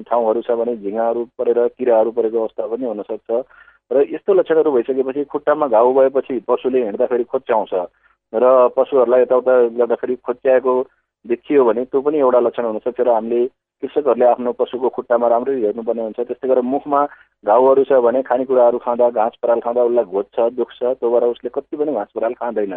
ठाउँहरू 0.09 0.43
छ 0.43 0.57
भने 0.61 0.77
झिँगाहरू 0.77 1.25
परेर 1.39 1.59
किराहरू 1.79 2.11
परेको 2.11 2.41
अवस्था 2.41 2.67
पनि 2.67 2.85
हुनसक्छ। 2.87 3.31
र 3.91 4.05
यस्तो 4.13 4.35
लक्षणहरू 4.35 4.71
भइसकेपछि 4.73 5.25
खुट्टामा 5.33 5.67
घाउ 5.69 5.93
भएपछि 5.95 6.39
पशुले 6.49 6.83
हिँड्दाखेरि 6.85 7.25
खोच्याउँछ 7.33 7.75
र 8.33 8.45
पशुहरूलाई 8.77 9.23
यताउता 9.23 9.55
गर्दाखेरि 9.79 10.17
खोच्याएको 10.27 10.75
देखियो 11.25 11.65
भने 11.65 11.85
त्यो 11.85 12.01
पनि 12.01 12.19
एउटा 12.19 12.41
लक्षण 12.41 12.65
हुनसक्छ 12.65 13.01
र 13.01 13.11
हामीले 13.11 13.47
कृषकहरूले 13.83 14.27
आफ्नो 14.27 14.53
पशुको 14.59 14.89
खुट्टामा 14.97 15.29
राम्ररी 15.29 15.63
हेर्नुपर्ने 15.63 16.03
हुन्छ। 16.03 16.21
त्यस्तै 16.21 16.49
गरेर 16.49 16.65
मुखमा 16.65 17.01
घाउहरू 17.45 17.85
छ 17.85 18.01
भने 18.01 18.23
खानेकुराहरू 18.25 18.79
खाँदा 18.81 19.11
घाँस 19.11 19.35
पराल 19.43 19.61
खाँदा 19.61 19.83
उसलाई 19.85 20.05
घोज्छ 20.05 20.37
दुख्छ 20.57 20.81
त्यो 20.83 21.11
भएर 21.13 21.25
उसले 21.29 21.51
कति 21.55 21.77
पनि 21.77 21.93
घाँस 21.93 22.11
पराल 22.17 22.35
खाँदैन। 22.41 22.75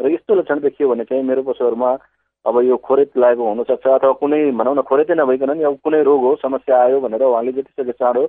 र 0.00 0.12
यस्तो 0.12 0.34
लक्षण 0.34 0.60
देखियो 0.60 0.88
भने 0.88 1.04
चाहिँ 1.04 1.22
मेरो 1.24 1.42
पशुहरूमा 1.42 1.90
अब 2.46 2.58
यो 2.60 2.76
खोरेत 2.78 3.16
लागेको 3.18 3.48
हुनसक्छ 3.48 3.86
अथवा 3.88 4.12
कुनै 4.12 4.40
भनौँ 4.52 4.74
न 4.76 4.82
खोरेतै 4.82 5.14
नभइकन 5.14 5.50
नि 5.58 5.64
अब 5.64 5.78
कुनै 5.84 6.02
रोग 6.02 6.20
हो 6.22 6.34
समस्या 6.42 6.82
आयो 6.82 7.00
भनेर 7.00 7.22
उहाँले 7.22 7.52
जति 7.52 7.72
सक्दो 7.72 7.92
चाँडो 7.92 8.22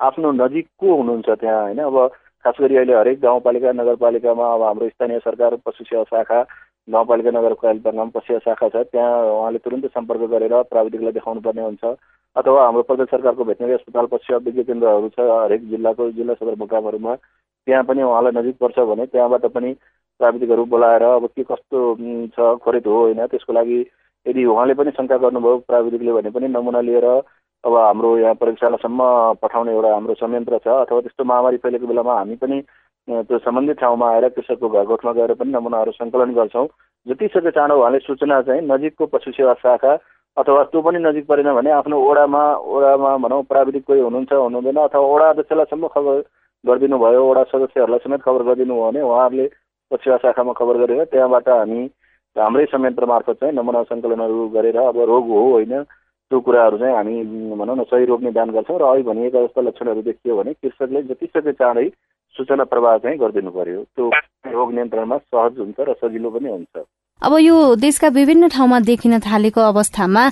आफ्नो 0.00 0.32
नजिक 0.32 0.66
को 0.80 0.94
हुनुहुन्छ 0.94 1.28
त्यहाँ 1.30 1.62
होइन? 1.62 1.78
अब 1.78 1.96
खास 2.44 2.54
गरी 2.60 2.76
अहिले 2.76 2.94
हरेक 2.94 3.20
गाउँपालिका 3.20 3.72
नगरपालिकामा 3.72 4.46
अब 4.54 4.62
हाम्रो 4.62 4.88
स्थानीय 4.88 5.18
सरकार 5.18 5.56
पशु 5.66 5.84
सेवा 5.84 6.02
शाखा 6.04 6.40
गाउँपालिका 6.88 7.30
नगरपालिकामा 7.30 8.04
पशु 8.14 8.26
सेवा 8.26 8.38
शाखा 8.44 8.68
छ। 8.68 8.84
त्यहाँ 8.92 9.12
उहाँले 9.32 9.58
तुरन्तै 9.64 9.88
सम्पर्क 9.88 10.22
गरेर 10.30 10.54
प्राविधिकलाई 10.70 11.12
देखाउनु 11.12 11.40
पर्ने 11.40 11.62
हुन्छ। 11.62 11.84
अथवा 12.36 12.64
हाम्रो 12.64 12.82
प्रदेश 12.82 13.08
सरकारको 13.10 13.44
भेटनेरी 13.44 13.72
अस्पताल 13.72 14.06
पशु 14.12 14.24
सेवा 14.26 14.38
विज्ञ 14.44 14.62
केन्द्रहरू 14.68 15.08
छ 15.16 15.20
हरेक 15.20 15.68
जिल्लाको 15.70 16.10
जिल्ला 16.12 16.34
सदरमुकामहरूमा 16.34 17.14
त्यहाँ 17.14 17.84
पनि 17.88 18.02
उहाँलाई 18.02 18.32
नजिक 18.36 18.56
पर्छ 18.60 18.78
भने 18.90 19.06
त्यहाँबाट 19.06 19.46
पनि 19.54 19.72
प्राविधिकहरू 20.20 20.64
बोलाएर 20.72 21.02
अब 21.02 21.26
के 21.36 21.42
कस्तो 21.42 21.78
छ 22.34 22.54
खोरेत 22.64 22.86
हो 22.86 22.98
होइन 23.00 23.26
त्यसको 23.26 23.52
लागि 23.52 23.78
यदि 24.26 24.44
उहाँले 24.44 24.74
पनि 24.74 24.90
शङ्का 24.98 25.16
गर्नुभयो 25.24 25.58
प्राविधिकले 25.68 26.12
भने 26.12 26.30
पनि 26.36 26.48
नमुना 26.48 26.80
लिएर 26.80 27.06
अब 27.64 27.74
हाम्रो 27.76 28.16
यहाँ 28.18 28.34
प्रयोगशालासम्म 28.34 29.00
पठाउने 29.42 29.72
एउटा 29.72 29.92
हाम्रो 29.94 30.14
संयन्त्र 30.14 30.58
छ। 30.58 30.68
अथवा 30.84 31.00
त्यस्तो 31.00 31.24
महामारी 31.24 31.56
फैलेको 31.64 31.86
बेलामा 31.86 32.14
हामी 32.18 32.36
पनि 32.36 32.60
त्यो 33.08 33.38
सम्बन्धित 33.38 33.78
ठाउँमा 33.80 34.10
आएर 34.10 34.28
कृषकको 34.28 34.68
घर 34.68 34.84
गोठमा 34.86 35.12
गएर 35.12 35.32
पनि 35.34 35.52
नमुनाहरू 35.52 35.92
सङ्कलन 35.92 36.32
गर्छौँ। 36.34 36.66
जति 37.06 37.28
सक्दो 37.28 37.50
चाँडो 37.50 37.74
उहाँले 37.78 37.98
सूचना 38.00 38.40
चाहिँ 38.42 38.62
नजिकको 38.64 39.06
पशु 39.06 39.30
सेवा 39.32 39.54
शाखा 39.62 39.92
अथवा 40.36 40.62
त्यो 40.72 40.80
पनि 40.82 40.98
नजिक 40.98 41.26
परेन 41.26 41.52
भने 41.54 41.70
आफ्नो 41.70 41.96
ओडामा 42.10 42.42
ओडामा 42.74 43.16
भनौँ 43.24 43.42
प्राविधिक 43.44 43.84
कोही 43.86 44.00
हुनुहुन्छ 44.00 44.32
हुनुहुँदैन 44.32 44.78
अथवा 44.82 45.06
ओडा 45.14 45.28
अध्यक्षलाईसम्म 45.30 45.88
खबर 45.94 46.22
गरिदिनु 46.64 46.98
भयो 46.98 47.20
ओडा 47.30 47.42
सदस्यहरूलाई 47.52 48.04
समेत 48.04 48.22
खबर 48.22 48.42
गरिदिनु 48.42 48.74
भयो 48.74 48.84
भने 48.84 49.00
उहाँहरूले 49.02 49.46
पशु 49.90 50.16
शाखामा 50.24 50.52
खबर 50.52 50.76
गरेर 50.82 51.04
त्यहाँबाट 51.12 51.48
हामी 51.48 51.80
हाम्रै 52.36 52.64
संयन्त्र 52.66 53.06
मार्फत 53.06 53.36
चाहिँ 53.40 53.54
नमुना 53.54 53.82
सङ्कलनहरू 53.84 54.48
गरेर 54.56 54.76
अब 54.80 54.98
रोग 55.06 55.28
हो 55.28 55.42
होइन 55.52 55.82
त्यो 55.82 56.40
कुराहरू 56.40 56.78
चाहिँ 56.78 56.94
हामी 56.96 57.14
भनौँ 57.52 57.76
न 57.76 57.82
सही 57.84 58.04
रोग 58.04 58.22
निदान 58.24 58.50
गर्छौँ। 58.50 58.78
र 58.78 58.82
अहिले 58.82 59.02
भनिएका 59.04 59.44
जस्ता 59.44 59.60
लक्षणहरू 59.60 60.02
देखियो 60.02 60.36
भने 60.36 60.52
कृषकले 60.56 61.02
जति 61.04 61.26
सक्दो 61.26 61.52
चाँडै 61.52 61.86
सूचना 62.36 62.64
प्रवाह 62.72 62.96
चाहिँ 62.98 63.18
गरिदिनु 63.18 63.50
पर्यो। 63.50 63.80
त्यो 63.94 64.10
रोग 64.52 64.72
नियन्त्रणमा 64.74 65.16
सहज 65.18 65.58
हुन्छ 65.58 65.78
र 65.80 65.92
सजिलो 66.02 66.30
पनि 66.30 66.48
हुन्छ। 66.50 66.74
अब 67.22 67.32
यो 67.40 67.56
देशका 67.80 68.08
विभिन्न 68.14 68.48
ठाउँमा 68.54 68.78
देखिन 68.90 69.18
थालेको 69.24 69.60
अवस्थामा 69.60 70.22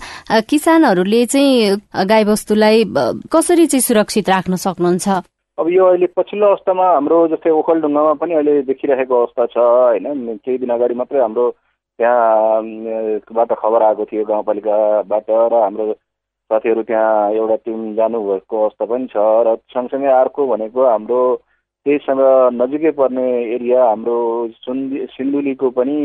किसानहरूले 0.51 1.25
चाहिँ 1.27 2.07
गाईबस्तुलाई 2.11 2.85
कसरी 3.33 3.67
चाहिँ 3.67 3.87
सुरक्षित 3.89 4.29
राख्न 4.29 4.57
सक्नुहुन्छ? 4.67 5.09
अब 5.59 5.69
यो 5.69 5.85
अहिले 5.87 6.07
पछिल्लो 6.17 6.47
अवस्थामा 6.47 6.87
हाम्रो 6.93 7.17
जस्तै 7.33 7.51
ओखलढुङ्गामा 7.51 8.13
पनि 8.21 8.35
अहिले 8.35 8.63
देखिरहेको 8.69 9.15
अवस्था 9.15 9.47
छ 9.53 9.57
होइन? 9.59 10.37
केही 10.45 10.59
दिन 10.59 10.71
अगाडि 10.75 10.95
मात्रै 11.01 11.21
हाम्रो 11.21 11.45
त्यहाँबाट 11.99 13.53
खबर 13.63 13.83
आएको 13.83 14.05
थियो 14.11 14.25
गाउँपालिकाबाट 14.25 15.27
र 15.31 15.55
हाम्रो 15.63 15.93
साथीहरू 16.51 16.83
त्यहाँ 16.83 17.31
एउटा 17.33 17.57
टिम 17.65 17.81
जानुभएको 17.97 18.63
अवस्था 18.63 18.85
पनि 18.91 19.07
छ 19.13 19.17
र 19.47 19.57
सँगसँगै 19.73 20.13
अर्को 20.21 20.47
भनेको 20.53 20.81
हाम्रो 20.89 21.21
त्यहीसँग 21.87 22.21
नजिकै 22.55 22.91
पर्ने 22.99 23.27
एरिया 23.55 23.85
हाम्रो 23.85 24.17
सुन्दि 24.65 25.07
सिन्धुलीको 25.13 25.71
पनि 25.79 25.97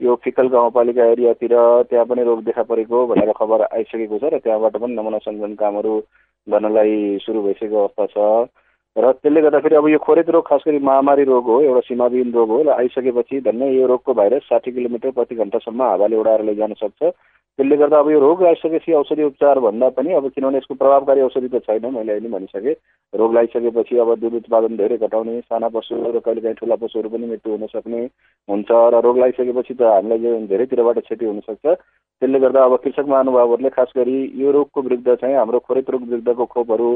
यो 0.00 0.14
फिकल 0.24 0.48
गाउँपालिका 0.54 1.04
एरियातिर 1.10 1.54
त्यहाँ 1.90 2.06
पनि 2.06 2.22
रोग 2.24 2.42
देखा 2.44 2.62
परेको 2.70 3.06
भनेर 3.06 3.32
खबर 3.38 3.62
आइसकेको 3.62 4.18
छ 4.18 4.32
र 4.34 4.38
त्यहाँबाट 4.42 4.76
पनि 4.82 4.94
नमुना 4.94 5.18
सङ्कलन 5.22 5.54
कामहरू 5.62 5.94
गर्नलाई 6.46 6.96
सुरु 7.22 7.42
भइसकेको 7.42 7.78
अवस्था 7.78 8.06
छ। 8.14 8.50
र 8.96 9.12
त्यसले 9.22 9.40
गर्दाखेरि 9.40 9.76
अब 9.76 9.88
यो 9.88 9.98
खोरेत 10.04 10.30
रोग 10.30 10.48
खास 10.48 10.62
गरी 10.66 10.78
महामारी 10.90 11.24
रोग 11.24 11.44
हो 11.46 11.60
एउटा 11.62 11.80
सीमाविहीन 11.86 12.32
रोग 12.32 12.48
हो 12.50 12.62
र 12.62 12.68
आइसकेपछि 12.82 13.40
धन्य 13.46 13.70
यो 13.78 13.86
रोगको 13.86 14.14
भाइरस 14.14 14.42
साठी 14.50 14.72
किलोमिटर 14.72 15.10
प्रति 15.16 15.34
घन्टासम्म 15.38 15.82
हावाले 15.82 16.16
उडाएर 16.16 16.42
लैजान 16.50 16.74
सक्छ। 16.82 17.14
त्यसले 17.58 17.76
गर्दा 17.76 17.98
अब 17.98 18.08
यो 18.10 18.18
रोग 18.20 18.42
आइसकेपछि 18.44 18.92
औषधि 18.92 19.22
उपचार 19.22 19.58
भन्दा 19.60 19.88
पनि 19.96 20.12
अब 20.14 20.28
किनभने 20.30 20.58
यसको 20.58 20.74
प्रभावकारी 20.74 21.20
औषधि 21.20 21.48
त 21.48 21.60
छैन 21.62 21.84
मैले 21.94 22.12
अहिले 22.12 22.28
भनिसकेँ। 22.28 22.74
रोग 23.12 23.32
लगाइसकेपछि 23.32 23.96
अब 23.98 24.14
दुध 24.20 24.34
उत्पादन 24.34 24.76
धेरै 24.76 24.96
घटाउने 24.98 25.40
साना 25.42 25.68
पशु 25.68 25.94
र 25.94 26.20
कहिलेकाहीँ 26.20 26.56
ठुला 26.56 26.76
पशुहरू 26.80 27.08
पनि 27.08 27.26
मृत्यु 27.26 27.52
हुन 27.52 27.66
सक्ने 27.68 28.00
हुन्छ 28.48 28.70
र 28.70 29.00
रोग 29.00 29.18
लगाइसकेपछि 29.18 29.74
त 29.74 29.82
हामीलाई 29.84 30.46
धेरैतिरबाट 30.48 30.98
क्षति 31.02 31.24
हुनसक्छ 31.24 31.66
त्यसले 31.66 32.40
गर्दा 32.40 32.64
अब 32.64 32.76
कृषक 32.78 33.06
महानुभावहरूले 33.06 33.70
खास 33.70 33.92
गरी 33.96 34.16
यो 34.36 34.50
रोगको 34.50 34.82
विरुद्ध 34.82 35.14
चाहिँ 35.14 35.36
हाम्रो 35.36 35.58
खोरेत 35.60 35.90
रोग 35.90 36.08
विरुद्धको 36.08 36.44
खोपहरू 36.46 36.90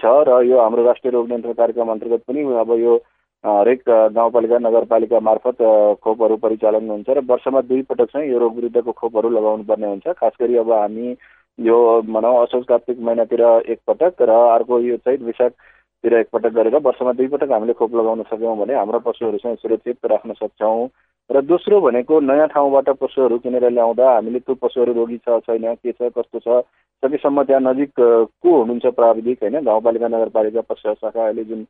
छ 0.00 0.14
र 0.28 0.42
यो 0.44 0.60
हाम्रो 0.60 0.84
राष्ट्रिय 0.84 1.12
रोग 1.12 1.28
नियन्त्रण 1.28 1.52
कार्यक्रम 1.54 1.90
अन्तर्गत 1.90 2.28
पनि 2.28 2.44
अब 2.60 2.76
यो 2.78 2.96
हरेक 3.44 3.82
गाउँपालिका 3.88 4.58
नगरपालिका 4.58 5.18
मार्फत 5.20 5.58
खोपहरू 6.02 6.36
परिचालन 6.42 6.90
हुन्छ 6.90 7.08
र 7.10 7.20
वर्षमा 7.28 7.60
दुई 7.62 7.82
पटक 7.88 8.12
चाहिँ 8.12 8.30
यो 8.30 8.38
रोग 8.38 8.54
विरुद्धको 8.56 8.92
खोपहरू 8.92 9.30
लगाउनु 9.30 9.64
पर्ने 9.68 9.86
हुन्छ। 9.86 10.16
खास 10.16 10.32
गरी 10.40 10.56
अब 10.58 10.72
हामी 10.72 11.16
यो 11.58 11.76
भनौँ 12.08 12.34
असोज 12.42 12.64
कार्तिक 12.68 13.00
महिनातिर 13.00 13.42
एकपटक 13.68 14.22
र 14.22 14.30
अर्को 14.30 14.80
यो 14.80 14.96
चैत 14.96 15.22
विशाखतिर 15.22 16.14
एकपटक 16.18 16.52
गरेर 16.56 16.76
वर्षमा 16.88 17.12
दुई 17.12 17.28
पटक 17.36 17.52
हामीले 17.52 17.72
खोप 17.76 17.94
लगाउन 17.94 18.22
सक्यौँ 18.32 18.56
भने 18.58 18.74
हाम्रो 18.74 18.98
पशुहरू 19.04 19.38
चाहिँ 19.38 19.56
सुरक्षित 19.56 20.06
राख्न 20.06 20.32
सक्छौँ। 20.40 20.88
र 21.30 21.40
दोस्रो 21.42 21.80
भनेको 21.80 22.20
नयाँ 22.20 22.48
ठाउँबाट 22.48 22.88
पशुहरू 22.96 23.38
किनेर 23.44 23.70
ल्याउँदा 23.70 24.10
हामीले 24.14 24.38
त्यो 24.40 24.54
पशुहरू 24.56 24.92
रोगी 24.92 25.18
छ 25.28 25.38
छैन 25.44 25.74
के 25.74 25.92
छ 25.92 26.12
कस्तो 26.16 26.38
छ 26.40 26.64
सकेसम्म 27.02 27.42
त्यहाँ 27.44 27.62
नजिक 27.62 27.92
को 27.96 28.58
हुनुहुन्छ 28.58 28.86
प्राविधिक 28.96 29.42
होइन? 29.42 29.64
गाउँपालिका 29.64 30.08
नगरपालिका 30.08 30.60
पशु 30.68 30.94
शाखा 30.94 31.24
अहिले 31.24 31.44
जुन 31.44 31.64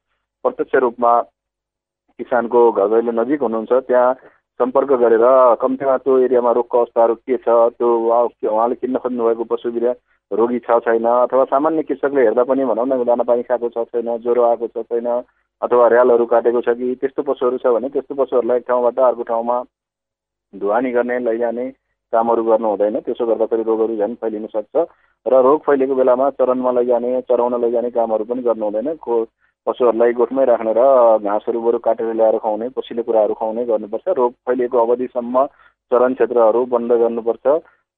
प्रत्यक्ष 0.45 0.75
रूपमा 0.83 1.13
किसानको 2.19 2.61
घर 2.75 3.03
नजिक 3.13 3.43
हुनुहुन्छ 3.43 3.73
त्यहाँ 3.85 4.15
सम्पर्क 4.61 4.93
गरेर 4.97 5.25
कम्तीमा 5.61 5.97
त्यो 5.99 6.19
एरियामा 6.21 6.51
रोगको 6.53 6.79
अवस्थाहरू 6.79 7.15
के 7.23 7.37
छ 7.39 7.55
त्यो 7.75 7.89
उहाँले 8.49 8.75
किन्न 8.77 8.99
खोज्नुभएको 8.99 9.45
पशु 9.47 9.71
बिरा 9.73 9.95
रोगी 10.31 10.59
छ 10.61 10.79
छैन 10.81 11.07
अथवा 11.07 11.45
सामान्य 11.47 11.83
कृषकले 11.85 12.23
हेर्दा 12.23 12.45
पनि 12.45 12.65
भनौँ 12.65 12.87
न 12.89 13.03
दाना 13.05 13.25
पानी 13.25 13.43
खाएको 13.45 13.69
छ 13.71 13.87
छैन 13.89 14.17
ज्वरो 14.21 14.45
आएको 14.45 14.67
छ 14.69 14.85
छैन 14.85 15.09
अथवा 15.63 15.87
र्यालहरू 15.89 16.27
काटेको 16.27 16.61
छ 16.63 16.77
कि 16.77 16.95
त्यस्तो 16.97 17.23
पशुहरू 17.25 17.59
छ 17.59 17.75
भने 17.75 17.89
त्यस्तो 17.91 18.15
पशुहरूलाई 18.15 18.59
एक 18.59 18.69
ठाउँबाट 18.69 18.99
अर्को 19.05 19.23
ठाउँमा 19.25 19.63
धुवानी 20.53 20.91
गर्ने 20.93 21.19
लैजाने 21.21 21.67
कामहरू 22.15 22.43
गर्नु 22.45 22.69
हुँदैन। 22.69 22.97
त्यसो 23.07 23.27
गर्दाखेरि 23.27 23.63
रोगहरू 23.63 23.97
झन् 24.01 24.21
फैलिन 24.23 24.47
सक्छ 24.55 24.75
र 25.27 25.35
रोग 25.47 25.61
फैलिएको 25.67 25.95
बेलामा 25.95 26.31
चरणमा 26.39 26.71
लैजाने 26.79 27.21
चराउन 27.29 27.55
लैजाने 27.63 27.91
कामहरू 27.91 28.25
पनि 28.25 28.43
गर्नु 28.49 28.65
हुँदैन। 28.65 28.95
को 29.01 29.15
पशुहरूलाई 29.67 30.13
गोठमै 30.13 30.45
राख्ने 30.45 30.73
र 30.77 30.83
घाँसहरू 31.25 31.61
बरु 31.61 31.79
काटेर 31.81 32.13
ल्याएर 32.15 32.37
खुवाउने 32.39 32.69
पसिलो 32.77 33.03
कुराहरू 33.03 33.35
खुवाउने 33.35 33.65
गर्नुपर्छ। 33.65 34.07
रोग 34.21 34.33
फैलिएको 34.45 34.77
अवधिसम्म 34.79 35.47
चरण 35.91 36.15
क्षेत्रहरू 36.15 36.61
बन्द 36.75 36.93
गर्नुपर्छ 37.03 37.47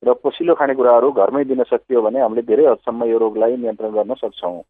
र 0.02 0.12
पोसिलो 0.22 0.54
खानेकुराहरू 0.54 1.10
घरमै 1.10 1.44
दिन 1.50 1.62
सकियो 1.66 2.02
भने 2.02 2.20
हामीले 2.20 2.42
धेरै 2.46 2.64
हदसम्म 2.70 3.04
यो 3.10 3.18
रोगलाई 3.18 3.56
नियन्त्रण 3.56 3.92
गर्न 3.98 4.14
सक्छौँ। 4.14 4.62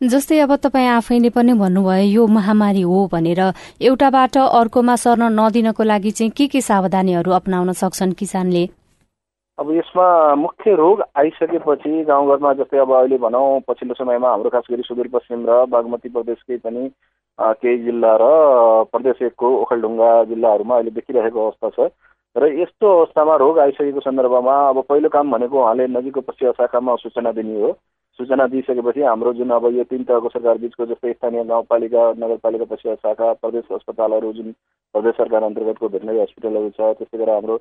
जस्तै 0.00 0.38
अब 0.44 0.52
तपाईँ 0.60 0.88
आफैले 0.90 1.30
पनि 1.30 1.52
भन्नुभयो 1.54 2.04
यो 2.12 2.26
महामारी 2.26 2.82
हो 2.82 2.98
भनेर। 3.12 3.40
एउटाबाट 3.80 4.36
अर्कोमा 4.36 4.96
सर्न 4.98 5.32
नदिनको 5.32 5.82
लागि 5.82 6.10
चाहिँ 6.10 6.32
के 6.36 6.46
के 6.52 6.60
सावधानीहरू 6.60 7.30
अप्नाउन 7.32 7.72
सक्छन् 7.72 8.18
किसानले? 8.18 8.64
अब 9.58 9.70
यसमा 9.70 10.34
मुख्य 10.34 10.74
रोग 10.74 11.02
आइसकेपछि 11.16 12.02
गाउँघरमा 12.04 12.52
जस्तै 12.54 12.78
अब 12.78 12.92
अहिले 12.92 13.18
भनौँ 13.18 13.60
पछिल्लो 13.68 13.94
समयमा 13.94 14.30
हाम्रो 14.30 14.50
खास 14.50 14.64
गरी 14.70 14.82
सुदूरपश्चिम 14.82 15.44
र 15.48 15.58
बागमती 15.70 16.08
प्रदेशकै 16.08 16.56
पनि 16.58 16.88
केही 17.38 17.78
जिल्ला 17.84 18.10
र 18.18 18.30
प्रदेश 18.90 19.22
एकको 19.22 19.50
ओखलढुङ्गा 19.58 20.10
जिल्लाहरूमा 20.24 20.74
अहिले 20.76 20.90
देखिरहेको 20.90 21.44
अवस्था 21.44 21.70
छ। 21.70 21.88
र 22.36 22.50
यस्तो 22.52 22.90
अवस्थामा 22.96 23.36
रोग 23.36 23.58
आइसकेको 23.60 24.00
सन्दर्भमा 24.00 24.56
अब 24.68 24.82
पहिलो 24.88 25.08
काम 25.08 25.30
भनेको 25.30 25.62
उहाँले 25.62 25.86
नजिकको 25.88 26.20
पश्चिम 26.30 26.52
शाखामा 26.58 26.96
सूचना 27.04 27.32
दिने 27.32 27.60
हो। 27.60 27.72
सूचना 28.18 28.46
दिइसकेपछि 28.48 29.02
हाम्रो 29.02 29.32
जुन 29.34 29.50
अब 29.50 29.70
यो 29.76 29.84
तिन 29.84 30.02
तहको 30.04 30.28
सरकार 30.28 30.58
बिचको 30.58 30.86
जस्तै 30.86 31.12
स्थानीय 31.12 31.44
गाउँपालिका 31.44 32.02
नगरपालिका 32.18 32.64
पश्चिम 32.74 32.94
शाखा 33.06 33.32
प्रदेश 33.38 33.72
अस्पतालहरू 33.72 34.32
जुन 34.32 34.52
प्रदेश 34.94 35.14
सरकार 35.14 35.42
अन्तर्गतको 35.44 35.88
भेटनरी 35.94 36.20
हस्पिटलहरू 36.20 36.70
छ 36.70 36.92
त्यस्तै 36.98 37.18
गरेर 37.18 37.34
हाम्रो 37.34 37.58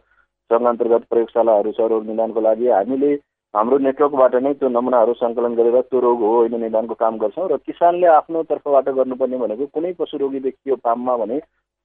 सङ्घ 0.51 0.65
अन्तर्गत 0.67 1.03
प्रयोगशालाहरू 1.12 1.71
छ 1.77 1.91
रोग 1.91 2.05
निदानको 2.07 2.41
लागि 2.47 2.67
हामीले 2.69 3.12
हाम्रो 3.53 3.77
नेटवर्कबाट 3.85 4.35
नै 4.43 4.53
त्यो 4.59 4.69
नमुनाहरू 4.69 5.13
सङ्कलन 5.15 5.55
गरेर 5.57 5.81
त्यो 5.83 6.00
रोग 6.05 6.21
हो 6.27 6.31
होइन 6.38 6.55
निदानको 6.62 6.95
काम 7.01 7.17
गर्छौँ 7.23 7.47
र 7.50 7.57
किसानले 7.67 8.07
आफ्नो 8.13 8.43
तर्फबाट 8.51 8.89
गर्नुपर्ने 9.00 9.38
भनेको 9.43 9.65
कुनै 9.75 9.93
पशु 10.00 10.17
रोगी 10.23 10.39
देखियो 10.47 10.75
फार्ममा 10.88 11.17
भने 11.21 11.38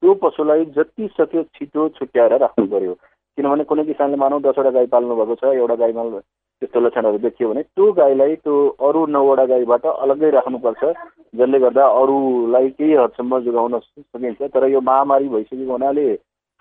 त्यो 0.03 0.15
पशुलाई 0.23 0.65
जति 0.77 1.09
सक्यो 1.17 1.43
छिटो 1.57 1.89
छुट्याएर 1.99 2.35
राख्नु 2.41 2.67
पर्यो। 2.75 2.95
किनभने 3.39 3.65
कुनै 3.71 3.85
किसानले 3.85 4.17
मानौ 4.23 4.39
दसवटा 4.45 4.71
गाई 4.77 4.87
पाल्नु 4.95 5.17
भएको 5.17 5.35
छ 5.41 5.53
एउटा 5.57 5.75
गाईमा 5.83 6.05
त्यस्तो 6.63 6.81
लक्षणहरू 6.81 7.19
देखियो 7.25 7.49
भने 7.51 7.63
त्यो 7.63 7.91
गाईलाई 7.99 8.35
त्यो 8.45 8.55
अरू 8.87 9.05
नौवटा 9.15 9.45
गाईबाट 9.53 9.85
अलग्गै 9.87 10.31
राख्नुपर्छ 10.37 10.83
जसले 11.35 11.59
गर्दा 11.65 11.85
अरूलाई 12.01 12.69
केही 12.79 12.95
हदसम्म 13.03 13.39
जोगाउन 13.45 13.79
सकिन्छ। 13.79 14.41
तर 14.55 14.67
यो 14.69 14.81
महामारी 14.89 15.29
भइसकेको 15.29 15.73
हुनाले 15.73 16.07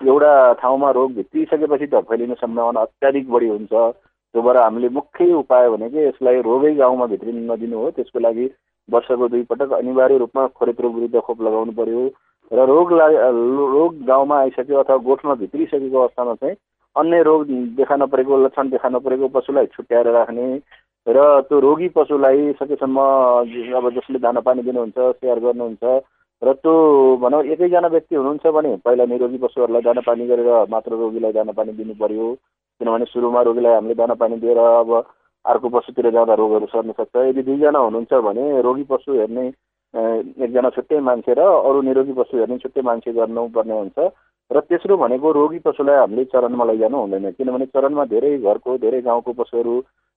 एउटा 0.01 0.31
ठाउँमा 0.61 0.89
रोग 0.91 1.13
भित्रिसकेपछि 1.15 1.87
त 1.87 2.01
फैलिने 2.09 2.35
सम्भावना 2.41 2.81
अत्याधिक 2.81 3.29
बढी 3.31 3.47
हुन्छ। 3.47 3.73
त्यो 3.73 4.41
भएर 4.41 4.57
हामीले 4.57 4.89
मुख्य 4.93 5.33
उपाय 5.33 5.69
भनेको 5.69 5.99
यसलाई 5.99 6.41
रोगै 6.47 6.73
गाउँमा 6.75 7.05
भित्रिन 7.13 7.51
नदिनु 7.51 7.77
हो। 7.77 7.89
त्यसको 7.97 8.19
लागि 8.19 8.45
वर्षको 8.89 9.27
दुई 9.27 9.43
पटक 9.49 9.71
अनिवार्य 9.73 10.17
रूपमा 10.17 10.47
खोरेत 10.57 10.81
रोग 10.81 10.95
विरुद्ध 10.95 11.19
खोप 11.19 11.41
लगाउनु 11.41 11.71
पर्यो। 11.79 12.01
र 12.51 12.65
रोग 12.65 12.93
रोग 12.93 13.95
गाउँमा 14.07 14.39
आइसक्यो 14.39 14.79
अथवा 14.79 14.97
गोठमा 15.03 15.33
भित्रिसकेको 15.35 15.99
अवस्थामा 15.99 16.33
चाहिँ 16.41 16.55
अन्य 16.95 17.21
रोग 17.23 17.47
देखा 17.77 17.95
नपरेको 17.95 18.37
लक्षण 18.45 18.69
देखा 18.69 18.89
नपरेको 18.89 19.27
पशुलाई 19.29 19.65
छुट्याएर 19.73 20.07
राख्ने 20.11 20.45
र 21.07 21.17
त्यो 21.49 21.59
रोगी 21.59 21.87
पशुलाई 21.97 22.51
सकेसम्म 22.61 22.99
अब 23.77 23.89
जसले 23.95 24.19
दाना 24.19 24.39
पानी 24.47 24.61
दिनुहुन्छ 24.63 24.97
स्याहार 24.97 25.39
गर्नुहुन्छ 25.39 25.83
र 26.43 26.53
त्यो 26.53 26.73
भनौँ 27.17 27.43
एकैजना 27.43 27.87
व्यक्ति 27.87 28.15
हुनुहुन्छ 28.15 28.47
भने 28.53 28.75
पहिला 28.85 29.05
निरोगी 29.09 29.37
पशुहरूलाई 29.41 29.81
दाना 29.81 30.01
पानी 30.05 30.27
गरेर 30.27 30.49
मात्र 30.69 30.91
रोगीलाई 30.93 31.33
दाना 31.33 31.51
पानी 31.57 31.71
दिनु 31.73 31.93
पर्यो। 31.97 32.33
किनभने 32.81 33.05
सुरुमा 33.09 33.41
रोगीलाई 33.41 33.73
हामीले 33.73 33.95
दाना 33.97 34.13
पानी 34.21 34.35
दिएर 34.37 34.57
अब 34.57 34.91
अर्को 35.45 35.69
पशुतिर 35.69 36.09
जाँदा 36.13 36.33
रोगहरू 36.37 36.65
सर्न 36.69 36.91
सक्छ। 36.93 37.15
यदि 37.29 37.41
दुईजना 37.41 37.79
हुनुहुन्छ 37.79 38.13
भने 38.21 38.61
रोगी 38.61 38.83
पशु 38.85 39.17
हेर्ने 39.17 39.45
एकजना 40.45 40.69
छुट्टै 40.77 40.99
मान्छे 41.09 41.33
र 41.33 41.41
अरू 41.41 41.81
निरोगी 41.81 42.13
पशु 42.13 42.37
हेर्ने 42.37 42.57
छुट्टै 42.61 42.81
मान्छे 42.85 43.13
गर्नुपर्ने 43.17 43.73
हुन्छ। 43.73 43.97
र 44.51 44.59
तेस्रो 44.69 44.97
भनेको 44.97 45.31
रोगी 45.31 45.59
पशुलाई 45.65 45.97
हामीले 45.97 46.23
चरणमा 46.33 46.65
लैजानु 46.69 46.97
हुँदैन। 46.97 47.31
किनभने 47.33 47.65
चरणमा 47.73 48.05
धेरै 48.13 48.37
घरको 48.45 48.77
धेरै 48.77 49.01
गाउँको 49.09 49.33
पशुहरू 49.41 49.73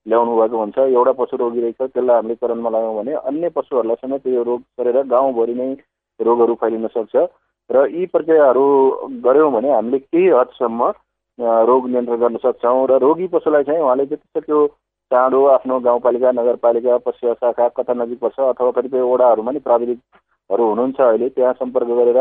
ल्याउनु 0.06 0.36
भएको 0.36 0.56
हुन्छ। 0.58 0.78
एउटा 0.78 1.12
पशु 1.16 1.36
रोगी 1.36 1.60
रहेछ 1.60 1.80
त्यसलाई 1.80 2.16
हामीले 2.16 2.34
चरणमा 2.44 2.70
लगायौँ 2.70 2.96
भने 2.98 3.12
अन्य 3.24 3.48
पशुहरूलाई 3.56 3.96
समेत 4.04 4.26
यो 4.26 4.42
रोग 4.44 4.60
सरेर 4.76 5.02
गाउँभरि 5.14 5.54
नै 5.54 5.74
रोगहरू 6.20 6.54
फैलिन 6.54 6.86
सक्छ। 6.88 7.16
र 7.70 7.86
यी 7.88 8.06
प्रक्रियाहरू 8.06 8.66
गऱ्यौँ 9.24 9.50
भने 9.52 9.72
हामीले 9.72 9.98
केही 10.00 10.28
हदसम्म 10.28 10.92
रोग 11.38 11.88
नियन्त्रण 11.88 12.18
गर्न 12.18 12.36
सक्छौँ 12.36 12.86
र 12.86 12.98
रोगी 12.98 13.26
पशुलाई 13.26 13.62
चाहिँ 13.62 13.82
उहाँले 13.82 14.06
जति 14.06 14.40
सक्यो 14.40 14.66
चाँडो 15.10 15.44
आफ्नो 15.46 15.78
गाउँपालिका 15.80 16.32
नगरपालिका 16.32 16.96
पश्चिम 16.98 17.32
शाखा 17.34 17.68
कता 17.76 17.94
नजिक 17.94 18.18
पर्छ 18.18 18.38
अथवा 18.40 18.70
कतिपय 18.70 19.02
वडाहरूमा 19.02 19.52
नि 19.52 19.58
प्राविधिकहरू 19.60 20.68
हुनुहुन्छ 20.68 21.00
अहिले 21.00 21.28
त्यहाँ 21.28 21.52
सम्पर्क 21.52 21.88
गरेर 21.98 22.20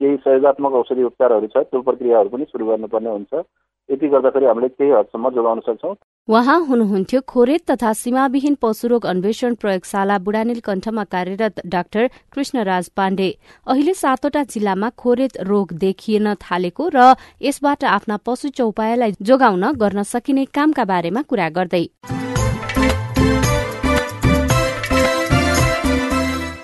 केही 0.00 0.16
सहयोगात्मक 0.16 0.72
औषधि 0.74 1.02
उपचारहरू 1.04 1.46
छ 1.46 1.64
त्यो 1.70 1.80
प्रक्रियाहरू 1.82 2.28
पनि 2.28 2.44
सुरु 2.52 2.66
गर्नुपर्ने 2.66 3.10
हुन्छ। 3.10 3.42
यति 3.88 4.08
गर्दाखेरि 4.08 4.46
हामीले 4.46 4.68
केही 4.70 4.90
हदसम्म 4.90 5.30
जोगाउन 5.36 5.60
सक्छौँ। 5.66 5.94
उहाँ 6.28 6.58
हुनुहुन्थ्यो 6.66 7.20
खोरेत 7.26 7.62
तथा 7.70 7.92
सीमाविहीन 7.92 8.54
पशुरोग 8.62 9.06
अन्वेषण 9.06 9.54
प्रयोगशाला 9.60 10.18
बुढानील 10.24 10.60
कण्ठमा 10.64 11.04
कार्यरत 11.04 11.60
डाक्टर 11.66 12.06
कृष्णराज 12.32 12.88
पाण्डे। 12.96 13.28
अहिले 13.66 13.94
सातवटा 13.94 14.42
जिल्लामा 14.48 14.88
खोरेत 14.96 15.36
रोग 15.42 15.72
देखिन 15.80 16.32
थालेको 16.40 16.88
र 16.94 17.12
यसबाट 17.42 17.84
आफ्ना 17.90 18.16
पशु 18.26 18.48
चौपायालाई 18.56 19.12
जोगाउन 19.20 19.64
गर्न 19.76 20.02
सकिने 20.06 20.44
कामका 20.54 20.84
बारेमा 20.84 21.22
कुरा 21.28 21.48
गर्दै। 21.58 21.84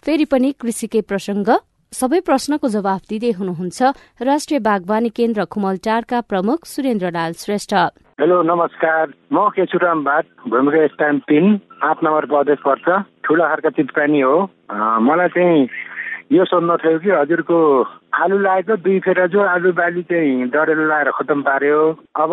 फेरि 0.07 0.25
पनि 0.25 0.53
कृषिकै 0.61 1.01
प्रसंग 1.03 1.49
सबै 1.93 2.19
प्रश्नको 2.25 2.69
जवाफ 2.69 3.03
दिँदै 3.11 3.29
हुनुहुन्छ 3.37 3.79
राष्ट्रिय 4.29 4.59
बागवानी 4.65 5.11
केन्द्र 5.19 5.45
खुमलटारका 5.55 6.19
प्रमुख 6.31 6.67
सुरेन्द्र 6.71 7.11
लाल 7.17 7.33
श्रेष्ठ। 7.43 7.73
हेलो 8.21 8.37
नमस्कार। 8.43 9.05
म 9.33 9.45
केचुराम 9.57 10.03
भाट 10.05 10.27
भूमिका 10.51 10.87
स्ट्याम्प 10.93 11.23
तिन 11.31 11.45
आठ 11.89 12.03
नम्बर 12.05 12.25
अध्यक्ष 12.37 12.63
पर्छ। 12.67 12.87
ठुलो 13.25 13.45
खालका 13.49 13.71
चितपानी 13.79 14.21
हो। 14.21 14.37
मलाई 15.09 15.29
चाहिँ 15.33 15.69
यो 16.37 16.45
सोध्न 16.45 16.77
थियो 16.85 16.99
कि 17.01 17.11
हजुरको 17.11 17.59
आलु 18.21 18.39
लगाएको 18.39 18.77
दुई 18.85 18.99
फेर 19.07 19.27
जो 19.33 19.41
आलु 19.47 19.73
बाली 19.81 20.03
चाहिँ 20.11 20.51
डढेलो 20.53 20.85
लगाएर 20.85 21.11
खतम 21.17 21.43
पार्यो। 21.49 21.81
अब 22.23 22.33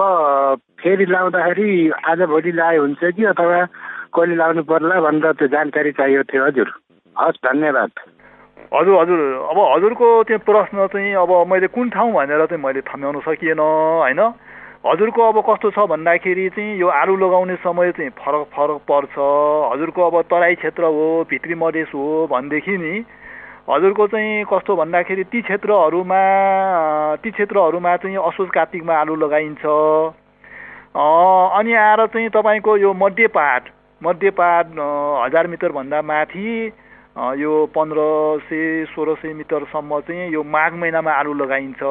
फेरि 0.81 1.05
लाउँदाखेरि 1.07 1.69
आज 2.11 2.19
भोलि 2.33 2.51
लाए 2.59 2.77
हुन्छ 2.83 3.01
कि 3.15 3.23
अथवा 3.31 3.63
कहिले 4.11 4.35
लाउनु 4.35 4.63
पर्ला 4.65 4.99
भनेर 5.07 5.31
त्यो 5.39 5.47
जानकारी 5.55 5.91
चाहिएको 6.01 6.27
थियो 6.33 6.43
हजुर। 6.47 6.69
हस् 7.15 7.43
धन्यवाद। 7.47 7.91
हजुर 8.73 8.95
हजुर 8.95 9.19
अब 9.45 9.57
हजुरको 9.65 10.07
त्यो 10.23 10.37
प्रश्न 10.41 10.85
चाहिँ 10.89 11.13
अब 11.15 11.31
मैले 11.47 11.67
कुन 11.69 11.89
ठाउँ 11.89 12.11
भनेर 12.11 12.45
चाहिँ 12.45 12.63
मैले 12.63 12.81
थम्याउन 12.83 13.19
सकिएन 13.21 13.59
होइन 13.59 14.19
हजुरको 14.85 15.21
अब 15.23 15.37
कस्तो 15.43 15.69
छ 15.71 15.85
भन्दाखेरि 15.87 16.47
चाहिँ 16.49 16.77
यो 16.77 16.87
आलु 16.91 17.15
लगाउने 17.17 17.55
समय 17.61 17.91
चाहिँ 17.91 18.09
फरक 18.17 18.47
फरक 18.49 18.81
पर्छ 18.83 19.13
हजुरको 19.69 20.01
अब 20.03 20.21
तराई 20.25 20.55
क्षेत्र 20.55 20.83
हो 20.89 21.05
भित्री 21.29 21.55
मधेस 21.55 21.91
हो 21.93 22.27
भनेदेखि 22.27 22.77
नि 22.79 22.93
हजुरको 23.69 24.07
चाहिँ 24.07 24.43
कस्तो 24.43 24.75
भन्दाखेरि 24.75 25.23
ती 25.25 25.41
क्षेत्रहरूमा 25.43 26.21
ती 27.21 27.31
क्षेत्रहरूमा 27.31 27.95
चाहिँ 27.99 28.17
असोज 28.25 28.49
कार्तिकमा 28.49 28.93
आलु 28.95 29.15
लगाइन्छ 29.21 29.65
अनि 31.53 31.73
आएर 31.79 32.05
चाहिँ 32.07 32.29
तपाईँको 32.31 32.77
यो 32.79 32.93
मध्य 32.97 33.27
पाहाड 33.31 33.69
मध्य 34.01 34.29
पाहाड 34.33 34.79
हजार 35.21 35.47
मिटरभन्दा 35.47 36.01
माथि 36.03 36.49
यो 37.13 37.53
पन्ध्र 37.75 38.01
सय 38.49 38.85
सोह्र 38.89 39.13
सय 39.21 39.33
मिटरसम्म 39.33 39.99
चाहिँ 40.01 40.31
यो 40.33 40.43
माघ 40.43 40.73
महिनामा 40.73 41.11
आलु 41.13 41.33
लगाइन्छ। 41.33 41.81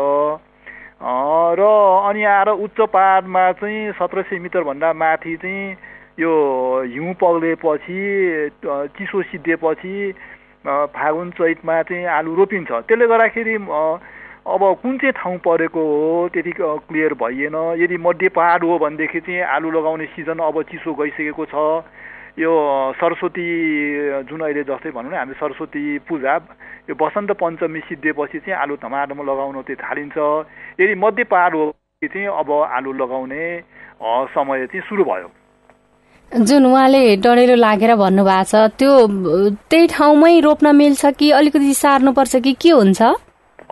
र 1.58 1.62
अनि 2.08 2.22
आएर 2.24 2.48
उच्च 2.48 2.80
पाहाडमा 2.90 3.42
चाहिँ 3.62 3.92
सत्र 3.94 4.22
सय 4.22 4.38
मिटरभन्दा 4.38 4.92
माथि 4.92 5.36
चाहिँ 5.36 5.76
यो 6.18 6.32
हिउँ 6.90 7.14
पग्लेपछि 7.22 8.50
चिसो 8.98 9.22
सिद्धिएपछि 9.22 9.94
फागुन 10.66 11.30
चैतमा 11.38 11.82
चाहिँ 11.82 12.06
आलु 12.18 12.34
रोपिन्छ। 12.34 12.70
त्यसले 12.82 13.06
गर्दाखेरि 13.06 13.54
अब 13.54 14.62
कुन 14.82 14.98
चाहिँ 14.98 15.12
ठाउँ 15.22 15.38
परेको 15.38 15.80
हो 15.86 16.28
त्यति 16.34 16.52
क्लियर 16.58 17.14
भइएन। 17.14 17.54
यदि 17.78 17.96
मध्य 18.02 18.28
पाहाड 18.34 18.64
हो 18.64 18.78
भनेदेखि 18.78 19.20
चाहिँ 19.22 19.42
आलु 19.54 19.70
लगाउने 19.70 20.06
सिजन 20.18 20.38
अब 20.42 20.62
चिसो 20.66 20.94
गइसकेको 20.98 21.44
छ। 21.46 21.54
यो 22.38 22.52
सरस्वती 22.96 23.44
जुन 24.24 24.40
अहिले 24.40 24.62
जस्तै 24.64 24.90
भनौँ 24.90 25.10
न 25.12 25.14
हामी 25.14 25.34
सरस्वती 25.36 25.82
पूजा 26.08 26.34
यो 26.88 26.94
बसन्त 26.96 27.30
पञ्चमी 27.36 27.80
सिद्धिएपछि 27.88 28.38
चाहिँ 28.38 28.56
आलु 28.56 28.76
धमाधम 28.80 29.20
लगाउन 29.20 29.60
चाहिँ 29.68 29.76
थालिन्छ। 29.76 30.16
यदि 30.80 30.94
मध्य 30.96 31.24
पहाड 31.28 31.54
हो 31.54 31.64
चाहिँ 32.04 32.26
अब 32.26 32.50
आलु 32.72 32.92
लगाउने 32.92 33.44
समय 34.32 34.66
चाहिँ 34.66 34.82
सुरु 34.88 35.04
भयो। 35.04 35.28
जुन 36.32 36.66
उहाँले 36.66 37.02
डढेलो 37.20 37.54
लागेर 37.60 37.94
भन्नुभएको 38.00 38.44
छ 38.48 38.72
त्यो 38.80 38.92
त्यही 39.68 39.86
ठाउँमै 39.92 40.40
रोप्न 40.40 40.66
मिल्छ 40.72 41.12
कि 41.20 41.30
अलिकति 41.36 41.74
सार्नुपर्छ 41.76 42.36
कि 42.40 42.52
के 42.56 42.70
हुन्छ? 42.72 43.00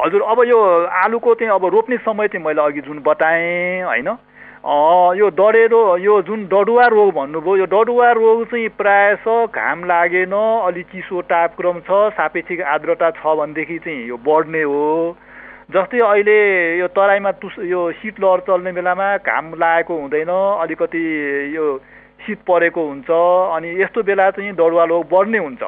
हजुर 0.00 0.22
अब 0.22 0.38
यो 0.48 0.58
आलुको 1.00 1.34
चाहिँ 1.34 1.52
अब 1.56 1.64
रोप्ने 1.64 1.96
समय 2.04 2.28
चाहिँ 2.28 2.44
मैले 2.44 2.60
अघि 2.60 2.80
जुन 2.84 2.98
बताएँ 3.00 3.82
होइन? 3.88 4.08
यो 4.60 5.28
डढेरो 5.32 5.96
यो 5.96 6.20
जुन 6.22 6.44
डडुवा 6.46 6.86
रोग 6.92 7.12
भन्नुभयो 7.14 7.56
यो 7.56 7.64
डडुवा 7.64 8.10
रोग 8.12 8.44
चाहिँ 8.44 8.68
प्रायः 8.76 9.24
घाम 9.46 9.84
लागेन 9.88 10.32
अलि 10.36 10.82
चिसो 10.92 11.22
तापक्रम 11.24 11.78
छ 11.88 12.12
सापेक्षिक 12.12 12.60
आर्द्रता 12.68 13.10
छ 13.10 13.24
भनेदेखि 13.40 13.78
चाहिँ 13.78 14.04
यो 14.08 14.16
बढ्ने 14.20 14.62
हो। 14.62 15.16
जस्तै 15.72 15.98
अहिले 16.04 16.36
यो 16.78 16.88
तराईमा 16.92 17.32
तुस 17.40 17.56
यो 17.64 17.80
शीतलहर 18.04 18.40
चल्ने 18.44 18.72
बेलामा 18.76 19.16
घाम 19.24 19.48
लागेको 19.56 19.96
हुँदैन 19.96 20.28
अलिकति 20.28 21.04
यो 21.56 21.66
शीत 22.20 22.44
परेको 22.44 22.86
हुन्छ 22.86 23.10
अनि 23.56 23.68
यस्तो 23.82 24.02
बेला 24.04 24.30
चाहिँ 24.36 24.52
डडुवा 24.52 24.84
रोग 24.92 25.08
बढ्ने 25.08 25.38
हुन्छ। 25.40 25.62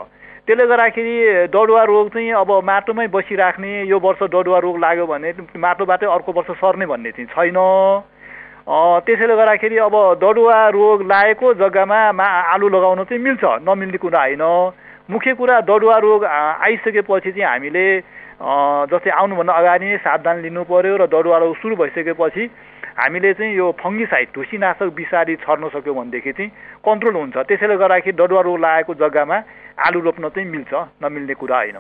त्यसले 0.44 0.66
गर्दाखेरि 0.68 1.16
डडुवा 1.48 1.82
रोग 1.88 2.08
चाहिँ 2.12 2.30
अब 2.44 2.50
माटोमै 2.60 3.06
बसिराख्ने 3.08 3.72
यो 3.88 3.98
वर्ष 4.04 4.22
डडुवा 4.28 4.58
रोग 4.60 4.78
लाग्यो 4.84 5.06
भने 5.06 5.32
माटोबाटै 5.56 6.06
अर्को 6.12 6.32
वर्ष 6.36 6.50
सर्ने 6.60 6.86
भन्ने 6.92 7.10
चाहिँ 7.16 7.32
छैन। 7.32 7.58
त्यसैले 8.66 9.34
गर्दाखेरि 9.36 9.76
अब 9.82 9.94
डडुवा 10.22 10.58
रोग 10.70 11.02
लागेको 11.02 11.54
जग्गामा 11.58 12.00
मा 12.14 12.26
आलु 12.54 12.68
लगाउन 12.68 13.02
चाहिँ 13.04 13.22
मिल्छ 13.22 13.44
नमिल्ने 13.66 13.98
कुरा 13.98 14.20
होइन। 14.22 14.42
मुख्य 15.10 15.34
कुरा 15.34 15.60
डडुवा 15.66 15.96
रोग 15.98 16.24
आइसकेपछि 16.24 17.30
चाहिँ 17.32 17.48
हामीले 17.48 17.86
जस्तै 18.90 19.10
आउनुभन्दा 19.10 19.52
अगाडि 19.52 19.86
नै 19.86 19.96
सावधान 20.06 20.36
लिनु 20.42 20.62
पर्यो 20.70 20.96
र 20.96 21.04
डडुवा 21.10 21.38
रोग 21.42 21.56
सुरु 21.58 21.74
भइसकेपछि 21.76 22.42
हामीले 23.02 23.32
चाहिँ 23.34 23.54
यो 23.56 23.66
फङ्गिसाइड 23.82 24.28
ढुसीनाशक 24.30 24.94
विषादी 24.94 25.34
छर्न 25.42 25.68
सक्यौँ 25.74 25.96
भनेदेखि 25.96 26.32
चाहिँ 26.32 26.50
कन्ट्रोल 26.86 27.14
हुन्छ। 27.14 27.36
त्यसैले 27.42 27.76
गर्दाखेरि 27.82 28.16
डडुवा 28.16 28.40
रोग 28.46 28.58
लागेको 28.62 28.94
जग्गामा 28.94 29.36
आलु 29.86 30.00
रोप्न 30.06 30.28
चाहिँ 30.28 30.48
मिल्छ 30.48 30.72
नमिल्ने 31.02 31.34
कुरा 31.34 31.56
होइन। 31.56 31.78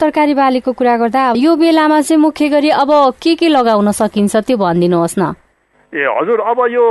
तरकारी 0.00 0.34
बालीको 0.34 0.72
कुरा 0.72 0.96
गर्दा 0.96 1.32
यो 1.36 1.56
बेलामा 1.56 2.00
चाहिँ 2.00 2.20
मुख्य 2.20 2.48
गरी 2.48 2.70
अब 2.72 2.90
के 3.20 3.34
के 3.36 3.48
लगाउन 3.48 3.90
सकिन्छ 3.92 4.36
त्यो 4.36 4.56
भनिदिनुहोस् 4.56 5.18
न। 5.18 5.34
ए 5.96 6.04
हजुर 6.04 6.40
अब 6.44 6.58
यो 6.68 6.84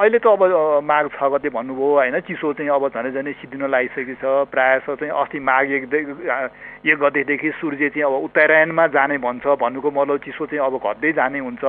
अहिले 0.00 0.18
त 0.18 0.26
अब 0.26 0.42
माघ 0.88 1.04
छ 1.12 1.28
गते 1.36 1.48
भन्नुभयो 1.52 1.88
होइन? 1.92 2.16
चिसो 2.24 2.52
चाहिँ 2.56 2.70
अब 2.72 2.88
झन् 2.88 3.12
झनै 3.12 3.32
सिद्धिन 3.44 3.68
लागिसकेको 3.68 4.16
छ 4.16 4.48
प्रायः 4.48 4.78
चाहिँ 4.88 5.12
अस्ति 5.12 5.38
माघ 5.44 5.68
एक 5.68 5.84
एक 6.80 6.96
गतेदेखि 6.96 7.50
सूर्य 7.60 7.88
चाहिँ 7.92 8.08
अब 8.08 8.24
उत्तरायणमा 8.24 8.86
जाने 8.96 9.18
भन्छ 9.20 9.44
भन्नुको 9.60 9.90
मतलब 9.92 10.16
चिसो 10.24 10.46
चाहिँ 10.48 10.64
अब 10.64 10.80
घट्दै 10.80 11.12
जाने 11.12 11.38
हुन्छ। 11.44 11.64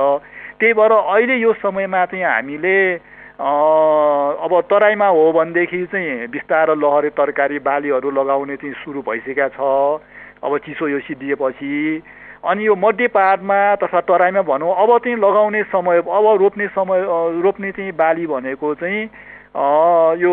त्यही 0.56 0.72
भएर 0.72 0.92
अहिले 0.96 1.36
यो 1.36 1.52
समयमा 1.60 2.04
चाहिँ 2.08 2.24
हामीले 2.24 2.76
अब 3.44 4.52
तराईमा 4.72 5.08
हो 5.12 5.32
भनेदेखि 5.36 5.84
चाहिँ 5.92 6.32
बिस्तारो 6.32 6.74
लहरे 6.74 7.10
तरकारी 7.12 7.58
बालीहरू 7.60 8.10
लगाउने 8.10 8.56
चाहिँ 8.56 8.74
सुरु 8.80 9.04
भइसकेका 9.04 9.48
छ। 9.52 9.60
अब 10.40 10.52
चिसो 10.64 10.88
यो 10.88 10.98
सिद्धिएपछि 11.04 11.76
अनि 12.44 12.66
यो 12.66 12.74
मध्य 12.76 13.06
पहाडमा 13.08 13.58
तथा 13.76 14.00
तराईमा 14.06 14.42
भनौँ 14.42 14.74
अब 14.78 14.98
चाहिँ 14.98 15.16
लगाउने 15.18 15.62
समय 15.74 15.98
अब 15.98 16.26
रोप्ने 16.40 16.66
समय 16.68 17.02
रोप्ने 17.42 17.70
चाहिँ 17.72 17.92
बाली 17.92 18.26
भनेको 18.26 18.74
चाहिँ 18.74 19.02
यो 20.22 20.32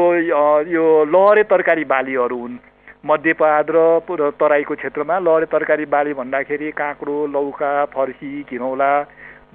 यो 0.70 0.86
लहरे 1.06 1.44
तरकारी 1.44 1.84
बालीहरू 1.86 2.38
हुन्। 2.38 2.58
मध्य 3.06 3.34
पहाड 3.34 3.70
र 3.72 4.30
तराईको 4.39 4.76
क्षेत्रमा 4.76 5.18
लहरे 5.20 5.46
तरकारी 5.50 5.86
बाली 5.86 6.13
भन्दाखेरि 6.13 6.72
काँक्रो 6.78 7.26
लौका 7.34 7.74
फर्सी 7.94 8.41
घिरौला 8.50 8.91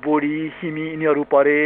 बोडी 0.05 0.49
सिमी 0.59 0.87
यिनीहरू 0.91 1.23
परे। 1.31 1.63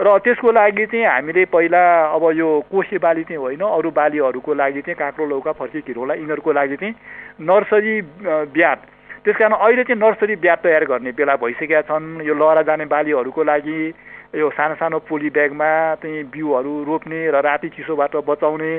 र 0.00 0.18
त्यसको 0.24 0.50
लागि 0.52 0.86
चाहिँ 0.86 1.06
हामीले 1.06 1.44
पहिला 1.54 1.82
अब 2.14 2.30
यो 2.34 2.48
कोसे 2.70 2.98
बाली 2.98 3.22
चाहिँ 3.22 3.38
होइन 3.38 3.60
अरू 3.60 3.90
बालीहरूको 3.90 4.54
लागि 4.54 4.80
चाहिँ 4.82 4.98
काँक्रो 4.98 5.26
लौका 5.26 5.52
फर्सी 5.58 5.80
घिरौला 5.86 6.14
यिनीहरूको 6.14 6.52
लागि 6.52 6.76
चाहिँ 6.76 6.94
नर्सरी 7.40 8.00
ब्याट। 8.54 8.78
त्यस 9.28 9.36
कारण 9.36 9.52
अहिले 9.52 9.82
चाहिँ 9.84 10.00
नर्सरी 10.00 10.34
ब्याट 10.40 10.58
तयार 10.64 10.84
गर्ने 10.88 11.12
बेला 11.12 11.34
भइसकेका 11.36 11.80
छन्। 11.84 12.24
यो 12.24 12.32
लहरा 12.32 12.62
जाने 12.64 12.84
बालीहरूको 12.88 13.42
लागि 13.44 13.80
यो 14.34 14.48
सानो 14.56 14.74
सानो 14.80 14.98
पोली 15.04 15.28
ब्यागमा 15.28 15.68
चाहिँ 16.00 16.24
बिउहरू 16.32 16.72
रोप्ने 16.88 17.20
र 17.28 17.36
राति 17.36 17.68
चिसोबाट 17.76 18.16
बचाउने 18.24 18.72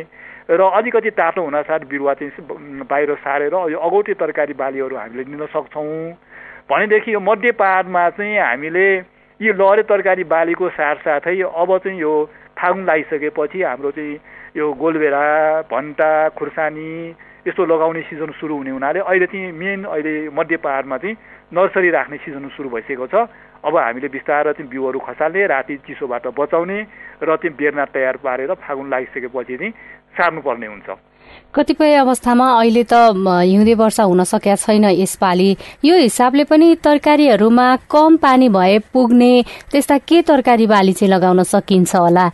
र 0.50 0.62
अलिकति 0.74 1.10
तातो 1.14 1.42
हुनासाथ 1.46 1.86
बिरुवा 1.86 2.14
चाहिँ 2.18 2.82
बाहिर 2.82 3.14
सारेर 3.22 3.54
यो 3.70 3.78
अगौटे 3.78 4.14
तरकारी 4.18 4.54
बालीहरू 4.58 4.96
हामीले 4.98 5.24
लिन 5.30 5.46
सक्छौँ। 5.54 6.18
भनेदेखि 6.66 7.14
यो 7.14 7.20
मध्य 7.22 7.52
पहाडमा 7.54 8.10
चाहिँ 8.18 8.38
हामीले 8.40 8.90
यो 9.40 9.54
लहरे 9.54 9.84
तरकारी 9.86 10.24
बालीको 10.26 10.70
साथसाथै 10.74 11.38
अब 11.46 11.78
चाहिँ 11.78 12.00
यो 12.02 12.14
फागुन 12.58 12.84
लगाइसकेपछि 12.84 13.62
हाम्रो 13.62 13.92
चाहिँ 13.92 14.18
यो 14.58 14.74
गोलबेरा 14.82 15.26
भन्टा 15.70 16.12
खुर्सानी 16.34 16.92
यस्तो 17.48 17.66
लगाउने 17.66 18.02
सिजन 18.10 18.32
सुरु 18.40 18.56
हुने 18.56 18.72
हुनाले 18.72 19.00
अहिले 19.00 19.26
चाहिँ 19.32 19.52
मेन 19.52 19.84
अहिले 19.86 20.14
मध्य 20.30 20.58
पहाडमा 20.60 20.98
चाहिँ 20.98 21.16
नर्सरी 21.54 21.90
राख्ने 21.90 22.18
सिजन 22.18 22.48
सुरु 22.56 22.70
भइसकेको 22.70 23.08
छ। 23.08 23.16
अब 23.60 23.76
हामीले 23.76 24.08
बिस्तारै 24.08 24.54
चाहिँ 24.54 24.70
बिउहरू 24.70 25.00
खसाल्ने 25.00 25.48
राति 25.48 25.76
चिसोबाट 25.88 26.28
बचाउने 26.36 26.80
र 27.24 27.36
त्यो 27.36 27.52
बेर्ना 27.60 27.86
तयार 27.96 28.18
पारेर 28.24 28.54
फागुन 28.56 28.88
लागिसकेपछि 28.90 29.56
चाहिँ 29.58 29.72
सार्नुपर्ने 30.16 30.68
हुन्छ। 30.68 30.90
कतिपय 31.56 31.94
अवस्थामा 31.96 32.46
अहिले 32.60 32.84
त 32.84 32.94
हिउँदे 33.16 33.74
वर्षा 33.74 34.04
हुन 34.04 34.24
सकेका 34.24 34.56
छैन 34.56 34.86
यसपालि। 34.98 35.50
यो 35.86 35.96
हिसाबले 35.96 36.44
पनि 36.44 36.68
तरकारीहरूमा 36.84 37.68
कम 37.92 38.18
पानी 38.18 38.50
भए 38.50 38.78
पुग्ने 38.94 39.32
त्यस्ता 39.72 39.98
के 39.98 40.22
तरकारी 40.28 40.68
बाली 40.68 40.94
चाहिँ 40.94 41.12
लगाउन 41.14 41.44
सकिन्छ 41.44 41.96
होला? 41.96 42.26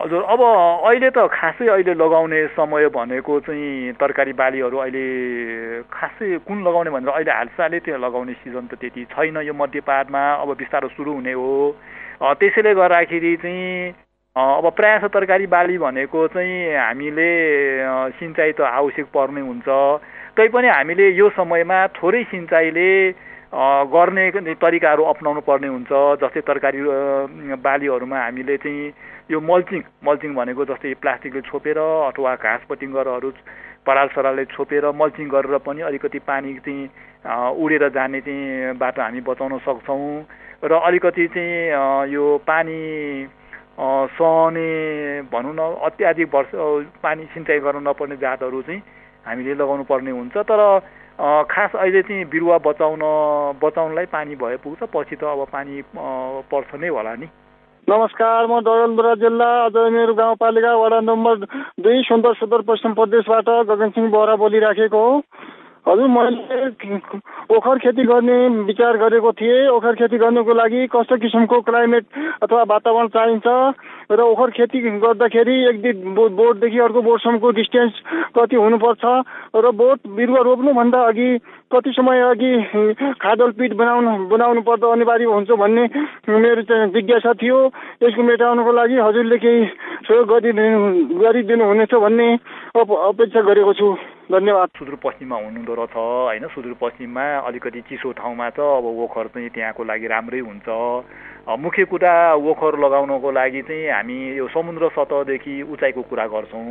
हजुर 0.00 0.22
अब 0.32 0.40
अहिले 0.88 1.08
त 1.12 1.28
खासै 1.28 1.66
अहिले 1.68 1.92
लगाउने 1.92 2.40
समय 2.56 2.88
भनेको 2.88 3.38
चाहिँ 3.44 3.92
तरकारी 4.00 4.32
बालीहरू 4.32 4.76
अहिले 4.80 5.04
खासै 5.92 6.38
कुन 6.48 6.64
लगाउने 6.64 6.90
भनेर 6.90 7.12
अहिले 7.12 7.32
हालसालै 7.36 7.80
त्यो 7.84 7.98
लगाउने 8.00 8.32
सिजन 8.40 8.64
त 8.72 8.80
त्यति 8.80 9.04
छैन। 9.12 9.36
यो 9.44 9.52
मध्यपातमा 9.52 10.22
अब 10.40 10.56
बिस्तारो 10.56 10.88
सुरु 10.96 11.12
हुने 11.20 11.32
हो। 11.36 11.52
त्यसैले 12.16 12.72
गर्दाखेरि 12.80 13.36
चाहिँ 13.44 13.92
अब 14.36 14.64
प्रायः 14.72 15.04
तरकारी 15.12 15.46
बाली 15.52 15.76
भनेको 15.84 16.26
चाहिँ 16.32 16.56
हामीले 16.80 17.28
सिँचाइ 18.16 18.52
त 18.56 18.60
आवश्यक 18.72 19.06
पर्ने 19.12 19.40
हुन्छ। 19.44 19.68
तैपनि 20.32 20.68
हामीले 20.80 21.12
यो 21.12 21.28
समयमा 21.36 21.78
थोरै 22.00 22.24
सिँचाइले 22.32 22.88
गर्ने 23.92 24.24
तरिकाहरू 24.64 25.02
अप्नाउनु 25.12 25.40
पर्ने 25.44 25.68
हुन्छ। 25.68 25.92
जस्तै 26.24 26.40
तरकारी 26.48 26.80
बालीहरूमा 27.60 28.16
हामीले 28.16 28.56
चाहिँ 28.64 28.92
यो 29.30 29.40
मल्चिङ 29.40 29.82
मल्चिङ 30.04 30.34
भनेको 30.34 30.64
जस्तै 30.66 30.94
प्लास्टिकले 31.02 31.40
छोपेर 31.48 31.78
अथवा 31.78 32.34
घाँस 32.36 32.62
पटिङ्गरहरू 32.68 33.30
पराल 33.86 34.08
सरालले 34.14 34.44
छोपेर 34.50 34.90
मल्चिङ 34.92 35.28
गरेर 35.30 35.58
पनि 35.62 35.80
अलिकति 35.88 36.18
पानी 36.26 36.54
चाहिँ 36.66 36.88
उडेर 37.54 37.88
जाने 37.94 38.20
चाहिँ 38.26 38.74
बाटो 38.78 39.02
हामी 39.02 39.20
बचाउन 39.22 39.58
सक्छौँ। 39.62 40.24
र 40.64 40.72
अलिकति 40.82 41.26
चाहिँ 41.30 42.10
यो 42.10 42.24
पानी 42.42 42.78
सहने 44.18 44.68
भनौँ 45.32 45.54
न 45.54 45.60
अत्याधिक 45.88 46.34
वर्ष 46.34 46.50
पानी 47.02 47.24
सिँचाइ 47.34 47.58
गर्न 47.60 47.86
नपर्ने 47.88 48.16
जातहरू 48.18 48.62
चाहिँ 48.62 48.82
हामीले 49.26 49.54
लगाउनु 49.54 49.84
पर्ने 49.86 50.10
हुन्छ। 50.10 50.36
तर 50.42 50.60
खास 51.46 51.70
अहिले 51.76 52.02
चाहिँ 52.02 52.24
बिरुवा 52.26 52.58
बचाउन 52.66 53.02
बचाउनलाई 53.62 54.06
पानी 54.10 54.34
भए 54.36 54.56
पुग्छ 54.64 54.90
पछि 54.90 55.16
त 55.16 55.24
अब 55.24 55.46
पानी 55.52 55.82
पर्छ 56.50 56.74
नै 56.74 56.88
होला 56.88 57.14
नि। 57.14 57.28
नमस्कार 57.90 58.46
म 58.46 58.58
डगलबुरा 58.62 59.14
जिल्ला 59.20 59.46
अजमेर 59.66 60.10
गाउँपालिका 60.18 60.74
वडा 60.78 60.98
नम्बर 61.00 61.34
दुई 61.82 62.02
सुन्दर 62.08 62.34
सुदूर 62.38 62.62
पश्चिम 62.62 62.92
प्रदेशबाट 62.94 63.48
गगन 63.66 63.90
सिंह 63.90 64.10
बोलिराखेको 64.42 65.00
हो। 65.04 65.18
हजुर 65.86 66.08
मैले 66.08 66.96
ओखर 67.56 67.78
खेती 67.78 68.02
गर्ने 68.04 68.36
विचार 68.64 68.96
गरेको 68.96 69.32
थिएँ। 69.32 69.68
ओखर 69.68 69.94
खेती 69.96 70.16
गर्नुको 70.18 70.54
लागि 70.54 70.86
कस्तो 70.92 71.16
किसिमको 71.16 71.60
क्लाइमेट 71.68 72.04
अथवा 72.42 72.62
वातावरण 72.68 73.08
चाहिन्छ 73.16 73.46
र 74.12 74.20
ओखर 74.22 74.50
खेती 74.50 74.78
गर्दाखेरि 75.00 75.56
एक 75.68 75.80
दिन 75.82 76.14
बोटदेखि 76.14 76.78
अर्को 76.78 77.00
बोटसम्मको 77.02 77.50
डिस्टेन्स 77.58 77.92
कति 78.36 78.56
हुनुपर्छ 78.56 79.04
र 79.56 79.70
बोट 79.80 79.98
बिरुवा 80.16 80.40
रोप्नुभन्दा 80.44 81.00
अघि 81.08 81.30
कति 81.72 81.90
समय 81.96 82.20
अघि 82.28 82.52
खाडल 83.22 83.50
पिट 83.58 83.72
बनाउनु 83.80 84.12
बनाउनु 84.28 84.60
पर्दा 84.68 84.92
अनिवार्य 84.92 85.24
हुन्छ 85.24 85.50
भन्ने 85.54 85.84
मेरो 86.28 86.62
चाहिँ 86.66 86.90
जिज्ञासा 86.92 87.32
थियो। 87.42 87.58
यसको 88.02 88.22
मेटाउनुको 88.22 88.72
लागि 88.72 88.96
हजुरले 88.98 89.38
केही 89.38 89.64
सहयोग 90.06 90.28
गरिदिनु 90.28 91.18
गरिदिनु 91.18 91.64
हुनेछ 91.64 91.94
भन्ने 91.94 92.28
अपेक्षा 92.74 93.40
गरेको 93.50 93.72
छु। 93.72 93.94
धन्यवाद 94.30 94.68
सुदूरपश्चिममा 94.78 95.36
हुनुहुँदो 95.36 95.74
रहेछ 95.74 95.94
होइन? 95.96 96.46
सुदूरपश्चिममा 96.54 97.24
अलिकति 97.50 97.80
चिसो 97.90 98.10
ठाउँमा 98.14 98.48
त 98.54 98.62
अब 98.62 98.86
ओखर 98.86 99.26
चाहिँ 99.34 99.48
त्यहाँको 99.50 99.82
लागि 99.90 100.06
राम्रै 100.06 100.40
हुन्छ। 100.46 100.68
मुख्य 101.58 101.84
कुरा 101.90 102.14
ओखर 102.38 102.78
लगाउनको 102.78 103.30
लागि 103.30 103.62
चाहिँ 103.66 103.90
हामी 103.90 104.18
यो 104.38 104.46
समुद्र 104.54 104.88
सतहदेखि 104.94 105.54
उचाइको 105.74 106.02
कुरा 106.06 106.26
गर्छौँ। 106.30 106.62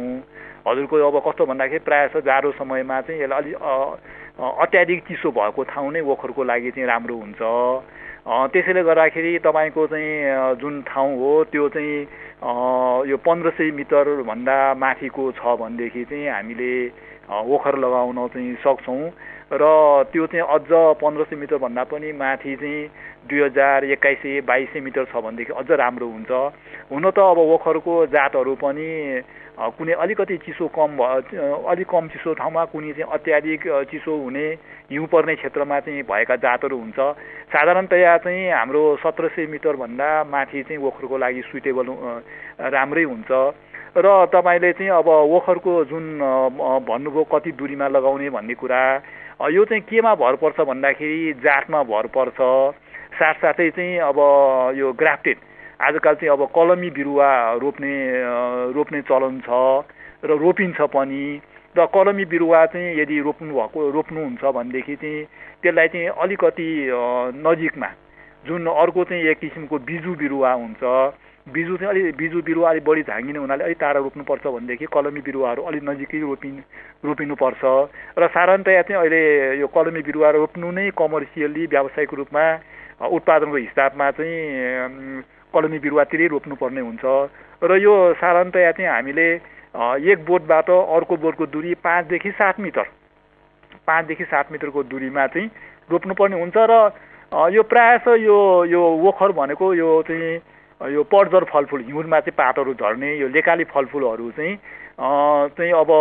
हजुरको 0.68 0.96
अब 1.04 1.16
कस्तो 1.20 1.46
भन्दाखेरि 1.52 1.84
प्रायः 1.84 2.20
जाडो 2.24 2.52
समयमा 2.56 3.02
चाहिँ 3.04 3.22
यसलाई 3.28 3.52
अलिक 3.52 3.56
अत्याधिक 4.40 5.00
चिसो 5.08 5.28
भएको 5.36 5.64
ठाउँ 5.68 5.92
नै 5.92 6.00
ओखरको 6.00 6.44
लागि 6.48 6.72
चाहिँ 6.72 6.88
राम्रो 6.88 7.16
हुन्छ। 7.20 7.42
त्यसैले 8.56 8.84
गर्दाखेरि 8.88 9.32
तपाईँको 9.44 9.88
चाहिँ 9.92 10.56
जुन 10.64 10.82
ठाउँ 10.88 11.12
हो 11.20 11.32
त्यो 11.52 11.68
चाहिँ 11.76 12.08
यो 13.12 13.18
पन्ध्र 13.20 13.50
सय 13.52 13.72
मिटरभन्दा 13.76 14.58
माथिको 14.80 15.32
छ 15.36 15.60
भनेदेखि 15.60 16.04
चाहिँ 16.08 16.28
हामीले 16.30 16.72
ओखर 17.30 17.78
लगाउन 17.78 18.28
चाहिँ 18.28 18.56
सक्छौँ। 18.66 19.10
र 19.50 19.66
त्यो 20.14 20.26
चाहिँ 20.30 20.46
अझ 20.46 20.70
पन्ध्र 21.02 21.24
सय 21.26 21.36
मिटरभन्दा 21.36 21.84
पनि 21.90 22.12
माथि 22.14 22.56
चाहिँ 22.56 22.88
दुई 23.30 23.40
हजार 23.42 23.86
एक्काइस 23.86 24.18
सय 24.22 24.42
बाइस 24.46 24.70
सय 24.74 24.80
मिटर 24.80 25.06
छ 25.10 25.18
भनेदेखि 25.18 25.54
अझ 25.54 25.70
राम्रो 25.74 26.08
हुन्छ। 26.08 26.32
हुन 26.94 27.10
त 27.10 27.18
अब 27.18 27.38
ओखरको 27.58 27.94
जातहरू 28.14 28.56
पनि 28.62 28.88
कुनै 29.60 29.94
अलिकति 29.94 30.38
चिसो 30.46 30.68
कम 30.70 31.02
अलिक 31.02 31.88
कम 31.90 32.08
चिसो 32.08 32.34
ठाउँमा 32.34 32.64
कुनै 32.72 32.94
चाहिँ 32.94 33.12
अत्याधिक 33.12 33.62
चिसो 33.90 34.14
हुने 34.24 34.46
हिउँ 34.94 35.08
पर्ने 35.10 35.36
क्षेत्रमा 35.36 35.80
चाहिँ 35.80 36.04
भएका 36.06 36.36
जातहरू 36.46 36.78
हुन्छ। 36.78 37.00
साधारणतया 37.50 38.18
चाहिँ 38.24 38.52
हाम्रो 38.54 38.82
सत्र 39.04 39.28
सय 39.36 39.46
मिटरभन्दा 39.50 40.10
माथि 40.30 40.64
चाहिँ 40.64 40.78
ओखरको 40.80 41.18
लागि 41.18 41.42
सुइटेबल 41.50 41.88
राम्रै 42.70 43.04
हुन्छ। 43.04 43.32
र 43.98 44.26
तपाईँले 44.30 44.72
चाहिँ 44.74 44.92
अब 44.92 45.08
ओखरको 45.08 45.74
जुन 45.86 46.06
भन्नुभयो 46.86 47.24
कति 47.32 47.52
दुरीमा 47.58 47.88
लगाउने 47.88 48.30
भन्ने 48.30 48.54
कुरा 48.54 48.82
यो 49.50 49.66
चाहिँ 49.66 49.84
केमा 49.84 50.14
भर 50.16 50.36
पर्छ 50.38 50.62
भन्दाखेरि 50.62 51.34
जातमा 51.42 51.84
भर 51.84 52.08
पर्छ। 52.14 52.38
साथसाथै 53.18 53.70
चाहिँ 53.70 53.98
अब 54.06 54.18
यो 54.78 54.92
ग्राफ्टेड 54.94 55.38
आजकल 55.82 56.14
चाहिँ 56.16 56.30
अब 56.30 56.46
कलमी 56.56 56.90
बिरुवा 56.92 57.30
रोप्ने 57.58 57.94
रोप्ने 58.74 59.02
चलन 59.10 59.40
छ 59.42 59.50
र 60.24 60.38
रोपिन्छ 60.38 60.82
पनि। 60.94 61.24
र 61.76 61.86
कलमी 61.94 62.26
बिरुवा 62.26 62.66
चाहिँ 62.66 63.00
यदि 63.00 63.20
रोप्नु 63.22 63.54
भएको 63.54 63.90
रोप्नुहुन्छ 63.92 64.44
भनेदेखि 64.44 64.96
चाहिँ 64.96 65.26
त्यसलाई 65.62 65.88
चाहिँ 65.88 66.08
अलिकति 66.14 66.70
नजिकमा 67.42 67.90
जुन 68.46 68.68
अर्को 68.68 69.04
चाहिँ 69.04 69.24
एक 69.24 69.40
किसिमको 69.40 69.78
बिजु 69.82 70.14
बिरुवा 70.16 70.52
हुन्छ 70.54 70.84
बिजु 71.48 71.78
चाहिँ 71.78 71.90
अलिक 71.90 72.16
बिजु 72.18 72.42
बिरुवा 72.42 72.70
अलिक 72.70 72.84
बढी 72.86 73.02
झाँगिने 73.02 73.40
हुनाले 73.40 73.64
अलिक 73.64 73.78
टाढा 73.80 74.00
रोप्नुपर्छ 74.00 74.46
भनेदेखि 74.48 74.86
कलमी 74.94 75.22
बिरुवाहरू 75.22 75.62
अलिक 75.64 75.84
नजिकै 75.84 76.20
रोपिन् 76.20 76.60
रोपिनुपर्छ। 77.06 77.64
र 78.20 78.28
साधारणतया 78.28 78.82
चाहिँ 78.82 79.00
अहिले 79.02 79.22
यो 79.60 79.68
कलमी 79.68 80.02
बिरुवा 80.04 80.30
रोप्नु 80.38 80.72
नै 80.72 80.90
कमर्सियल्ली 80.94 81.66
व्यावसायिक 81.66 82.14
रूपमा 82.14 82.44
उत्पादनको 83.10 83.58
हिसाबमा 83.58 84.12
चाहिँ 84.12 85.24
कलमी 85.54 85.80
बिरुवातिरै 85.80 86.28
रोप्नुपर्ने 86.28 86.82
हुन्छ। 86.82 87.04
र 87.64 87.72
यो 87.82 87.94
साधारणतया 88.22 88.72
चाहिँ 88.72 88.92
हामीले 88.92 89.28
एक 90.06 90.20
बोटबाट 90.26 90.70
अर्को 90.70 91.16
बोटको 91.18 91.46
दुरी 91.50 91.74
पाँचदेखि 91.82 92.32
सात 92.38 92.60
मिटर 92.60 92.86
पाँचदेखि 93.88 94.24
सात 94.24 94.52
मिटरको 94.52 94.84
दुरीमा 94.84 95.26
चाहिँ 95.28 95.50
रोप्नुपर्ने 95.90 96.36
हुन्छ। 96.36 96.58
र 96.58 96.74
यो 97.54 97.64
प्रायः 97.64 98.06
यो 98.22 98.38
यो 98.70 98.82
ओखर 99.08 99.32
भनेको 99.34 99.74
यो 99.74 99.90
चाहिँ 100.08 100.38
यो 100.82 101.04
पर्जर 101.06 101.44
फलफुल 101.46 101.82
हिउँदमा 101.84 102.20
चाहिँ 102.22 102.36
पातहरू 102.38 102.74
झर्ने 102.74 103.16
यो 103.18 103.28
लेकाली 103.28 103.64
फलफुलहरू 103.66 104.30
चाहिँ 104.32 104.56
चाहिँ 105.52 105.72
अब 105.74 105.92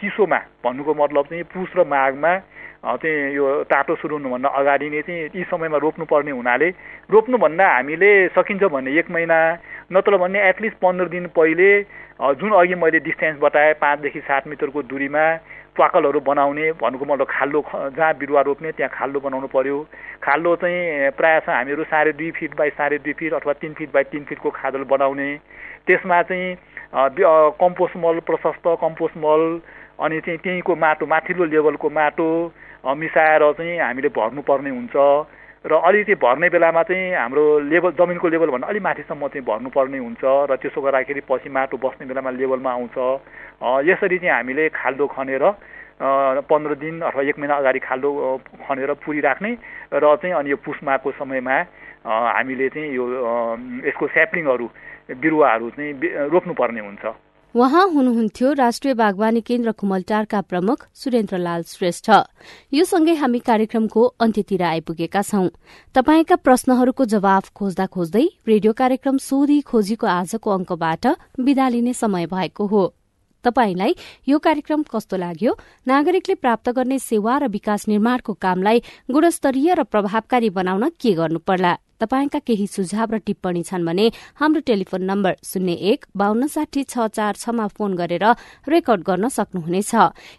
चिसोमा 0.00 0.38
भन्नुको 0.60 0.94
मतलब 0.94 1.24
चाहिँ 1.24 1.44
पुस 1.48 1.72
र 1.76 1.84
माघमा 1.86 2.36
चाहिँ 2.78 3.32
यो 3.32 3.64
तातो 3.64 3.94
सुरु 3.96 4.16
हुनुभन्दा 4.16 4.48
अगाडि 4.50 4.90
नै 4.90 5.00
चाहिँ 5.02 5.24
यी 5.32 5.44
समयमा 5.48 5.78
रोप्नुपर्ने 5.78 6.30
हुनाले 6.30 6.68
रोप्नुभन्दा 7.08 7.66
हामीले 7.66 8.10
सकिन्छ 8.30 8.64
भने 8.66 8.98
एक 8.98 9.10
महिना 9.10 9.38
नत्र 9.92 10.16
भने 10.18 10.38
एटलिस्ट 10.48 10.76
पन्ध्र 10.76 11.08
दिन 11.08 11.26
पहिले 11.32 11.70
जुन 12.36 12.52
अघि 12.52 12.74
मैले 12.76 13.00
डिस्टेन्स 13.00 13.38
बताएँ 13.40 13.74
पाँचदेखि 13.80 14.20
सात 14.20 14.46
मिटरको 14.46 14.82
दुरीमा 14.84 15.24
प्वाकलहरू 15.78 16.20
बनाउने 16.26 16.66
भन्नुको 16.82 17.04
मतलब 17.04 17.26
खाल्डो 17.30 17.60
जहाँ 17.96 18.12
बिरुवा 18.18 18.40
रोप्ने 18.48 18.72
त्यहाँ 18.74 18.90
खाल्डो 18.92 19.20
बनाउनु 19.20 19.48
पर्यो। 19.54 19.78
खाल्डो 20.22 20.54
चाहिँ 20.62 21.10
प्रायः 21.16 21.50
हामीहरू 21.50 21.84
साढे 21.86 22.12
दुई 22.18 22.30
फिट 22.38 22.56
बाई 22.58 22.70
साढे 22.74 22.98
दुई 22.98 23.12
फिट 23.14 23.32
अथवा 23.34 23.52
तिन 23.62 23.72
फिट 23.78 23.92
बाई 23.94 24.04
तिन 24.12 24.24
फिटको 24.28 24.50
खाडल 24.50 24.82
बनाउने। 24.90 25.30
त्यसमा 25.86 26.22
चाहिँ 26.28 26.56
कम्पोस्ट 27.62 27.96
मल 27.96 28.18
प्रशस्त 28.26 28.66
कम्पोस्ट 28.82 29.16
मल 29.24 29.42
अनि 30.04 30.20
चाहिँ 30.20 30.38
त्यहीँको 30.42 30.76
माटो 30.76 31.06
माथिल्लो 31.06 31.44
लेभलको 31.44 31.90
माटो 31.90 32.28
मिसाएर 32.96 33.42
चाहिँ 33.52 33.78
हामीले 33.78 34.08
भर्नुपर्ने 34.18 34.70
हुन्छ। 34.70 34.96
र 35.66 35.74
अलिकति 35.74 36.14
भर्ने 36.14 36.48
बेलामा 36.54 36.82
चाहिँ 36.86 37.14
हाम्रो 37.18 37.42
लेभल 37.66 37.90
जमिनको 37.98 38.28
लेभलभन्दा 38.30 38.66
अलिक 38.68 38.82
माथिसम्म 38.82 39.26
चाहिँ 39.26 39.42
भर्नुपर्ने 39.42 39.98
हुन्छ 39.98 40.22
र 40.22 40.54
त्यसो 40.54 40.80
गर्दाखेरि 40.80 41.20
पछि 41.26 41.50
माटो 41.50 41.76
बस्ने 41.82 42.06
बेलामा 42.06 42.30
लेभलमा 42.30 42.70
आउँछ। 42.70 42.96
यसरी 43.90 44.18
चाहिँ 44.22 44.30
हामीले 44.30 44.68
खाल्डो 44.70 45.06
खनेर 45.10 45.42
पन्ध्र 46.46 46.74
दिन 46.78 47.00
अथवा 47.02 47.22
एक 47.26 47.38
महिना 47.42 47.54
अगाडि 47.58 47.78
खाल्डो 47.82 48.10
खनेर 48.70 48.90
पुरी 49.02 49.20
राख्ने 49.20 49.50
र 49.98 50.04
चाहिँ 50.22 50.34
अनि 50.38 50.50
यो 50.50 50.56
पुसमाको 50.62 51.10
समयमा 51.18 51.56
हामीले 52.06 52.68
चाहिँ 52.70 52.94
यो 52.94 53.04
यसको 53.82 54.06
स्याप्लिङहरू 54.14 54.66
बिरुवाहरू 55.10 55.70
चाहिँ 55.74 55.92
रोप्नुपर्ने 56.30 56.80
हुन्छ। 56.86 57.04
उहाँ 57.54 57.86
हुनुहुन्थ्यो 57.90 58.52
राष्ट्रिय 58.52 58.94
बागवानी 58.94 59.40
केन्द्र 59.40 59.72
कुमलटारका 59.72 60.40
प्रमुख 60.40 60.84
सुरेन्द्रलाल 60.94 61.62
श्रेष्ठ। 61.62 62.10
यो 62.72 62.84
सँगै 62.84 63.14
हामी 63.14 63.38
कार्यक्रमको 63.38 64.02
अन्त्यतिर 64.20 64.62
आइपुगेका 64.62 65.22
छौं। 65.22 65.48
तपाईँका 65.94 66.36
प्रश्नहरूको 66.36 67.04
जवाब 67.04 67.42
खोज्दा 67.56 67.86
खोज्दै 67.86 68.24
रेडियो 68.48 68.72
कार्यक्रम 68.72 69.18
सोधी 69.18 69.60
खोजीको 69.64 70.06
आजको 70.06 70.50
अंकबाट 70.50 71.06
विदा 71.40 71.68
लिने 71.68 71.94
समय 71.94 72.26
भएको 72.26 72.66
हो। 72.66 72.84
तपाईलाई 73.44 73.96
यो 74.28 74.38
कार्यक्रम 74.38 74.82
कस्तो 74.84 75.16
लाग्यो? 75.16 75.56
नागरिकले 75.88 76.34
प्राप्त 76.34 76.68
गर्ने 76.68 76.98
सेवा 77.00 77.38
र 77.38 77.48
विकास 77.48 77.88
निर्माणको 77.88 78.32
कामलाई 78.34 78.82
गुणस्तरीय 79.08 79.74
र 79.74 79.82
प्रभावकारी 79.88 80.50
बनाउन 80.52 80.88
के 81.00 81.12
गर्नुपर्ला? 81.16 81.76
तपाईँका 82.00 82.38
केही 82.38 82.66
सुझाव 82.66 83.14
र 83.14 83.18
टिप्पणी 83.26 83.62
छन् 83.62 83.84
भने 83.84 84.06
हाम्रो 84.34 84.60
टेलिफोन 84.66 85.02
नम्बर 85.04 85.34
शून्य 85.44 85.72
एक 85.92 86.06
बान्न 86.16 86.46
साठी 86.46 86.82
छ 86.84 87.06
चार 87.12 87.34
छमा 87.36 87.66
फोन 87.68 87.94
गरेर 87.94 88.24
रेकर्ड 88.68 89.02
गर्न 89.02 89.28
सक्नुहुनेछ। 89.28 89.94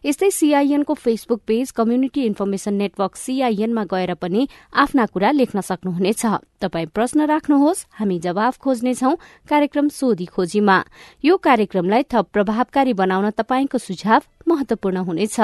यस्तै 0.06 0.30
सीआईएनको 0.30 0.93
Facebook 0.93 1.41
page 1.48 1.72
community 1.72 2.26
information 2.26 2.74
network 2.74 3.15
सीआईएनमा 3.15 3.84
गएर 3.84 4.13
पनि 4.13 4.48
आफ्ना 4.74 5.06
कुरा 5.06 5.32
लेख्न 5.32 5.62
सक्नुहुनेछ। 5.62 6.26
तपाई 6.62 6.86
प्रश्न 6.86 7.26
राख्नुहोस् 7.26 7.86
हामी 8.00 8.19
जवाफ 8.19 8.58
खोज्नेछौ 8.60 9.12
कार्यक्रम 9.50 9.88
सोधी 9.89 10.26
खोजीमा। 10.26 10.78
यो 11.24 11.38
कार्यक्रमलाई 11.38 12.04
थप 12.12 12.26
प्रभावकारी 12.34 12.93
बनाउन 12.93 13.30
तपाईँको 13.32 13.78
सुझाव 13.78 14.22
महत्वपूर्ण 14.50 14.98
हुनेछ। 15.00 15.40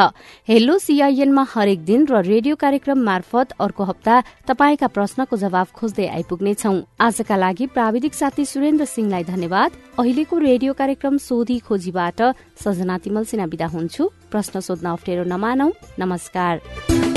हेलो 0.47 0.77
सीआईएनमा 0.77 1.45
हरेक 1.53 1.79
दिन 1.85 2.05
र 2.05 2.21
रेडियो 2.23 2.55
कार्यक्रम 2.55 2.99
मार्फत 3.03 3.51
अर्को 3.59 3.83
हप्ता 3.83 4.15
तपाईँका 4.47 4.87
प्रश्नको 4.87 5.37
जवाब 5.37 5.67
खोज्दै 5.73 6.07
आइपुग्नेछौ। 6.09 6.73
आजका 6.99 7.35
लागि 7.35 7.65
प्राविधिक 7.67 8.13
साथी 8.13 8.45
सुरेन्द्र 8.45 8.85
सिंहलाई 8.85 9.23
धन्यवाद। 9.23 9.71
अहिलेको 9.99 10.37
रेडियो 10.39 10.73
कार्यक्रम 10.73 11.17
सोधी 11.17 11.59
खोजीबाट 11.59 12.21
सजना 12.57 12.97
तिमल 12.97 13.23
सिना 13.25 13.45
विदा 13.45 13.67
हुन्छु। 13.67 14.03
प्रश्न 14.31 14.59
सोध्न 14.59 14.85
अप्ठ्यारो 14.89 15.23
नमानौ। 15.23 15.69
नमस्कार। 15.99 17.14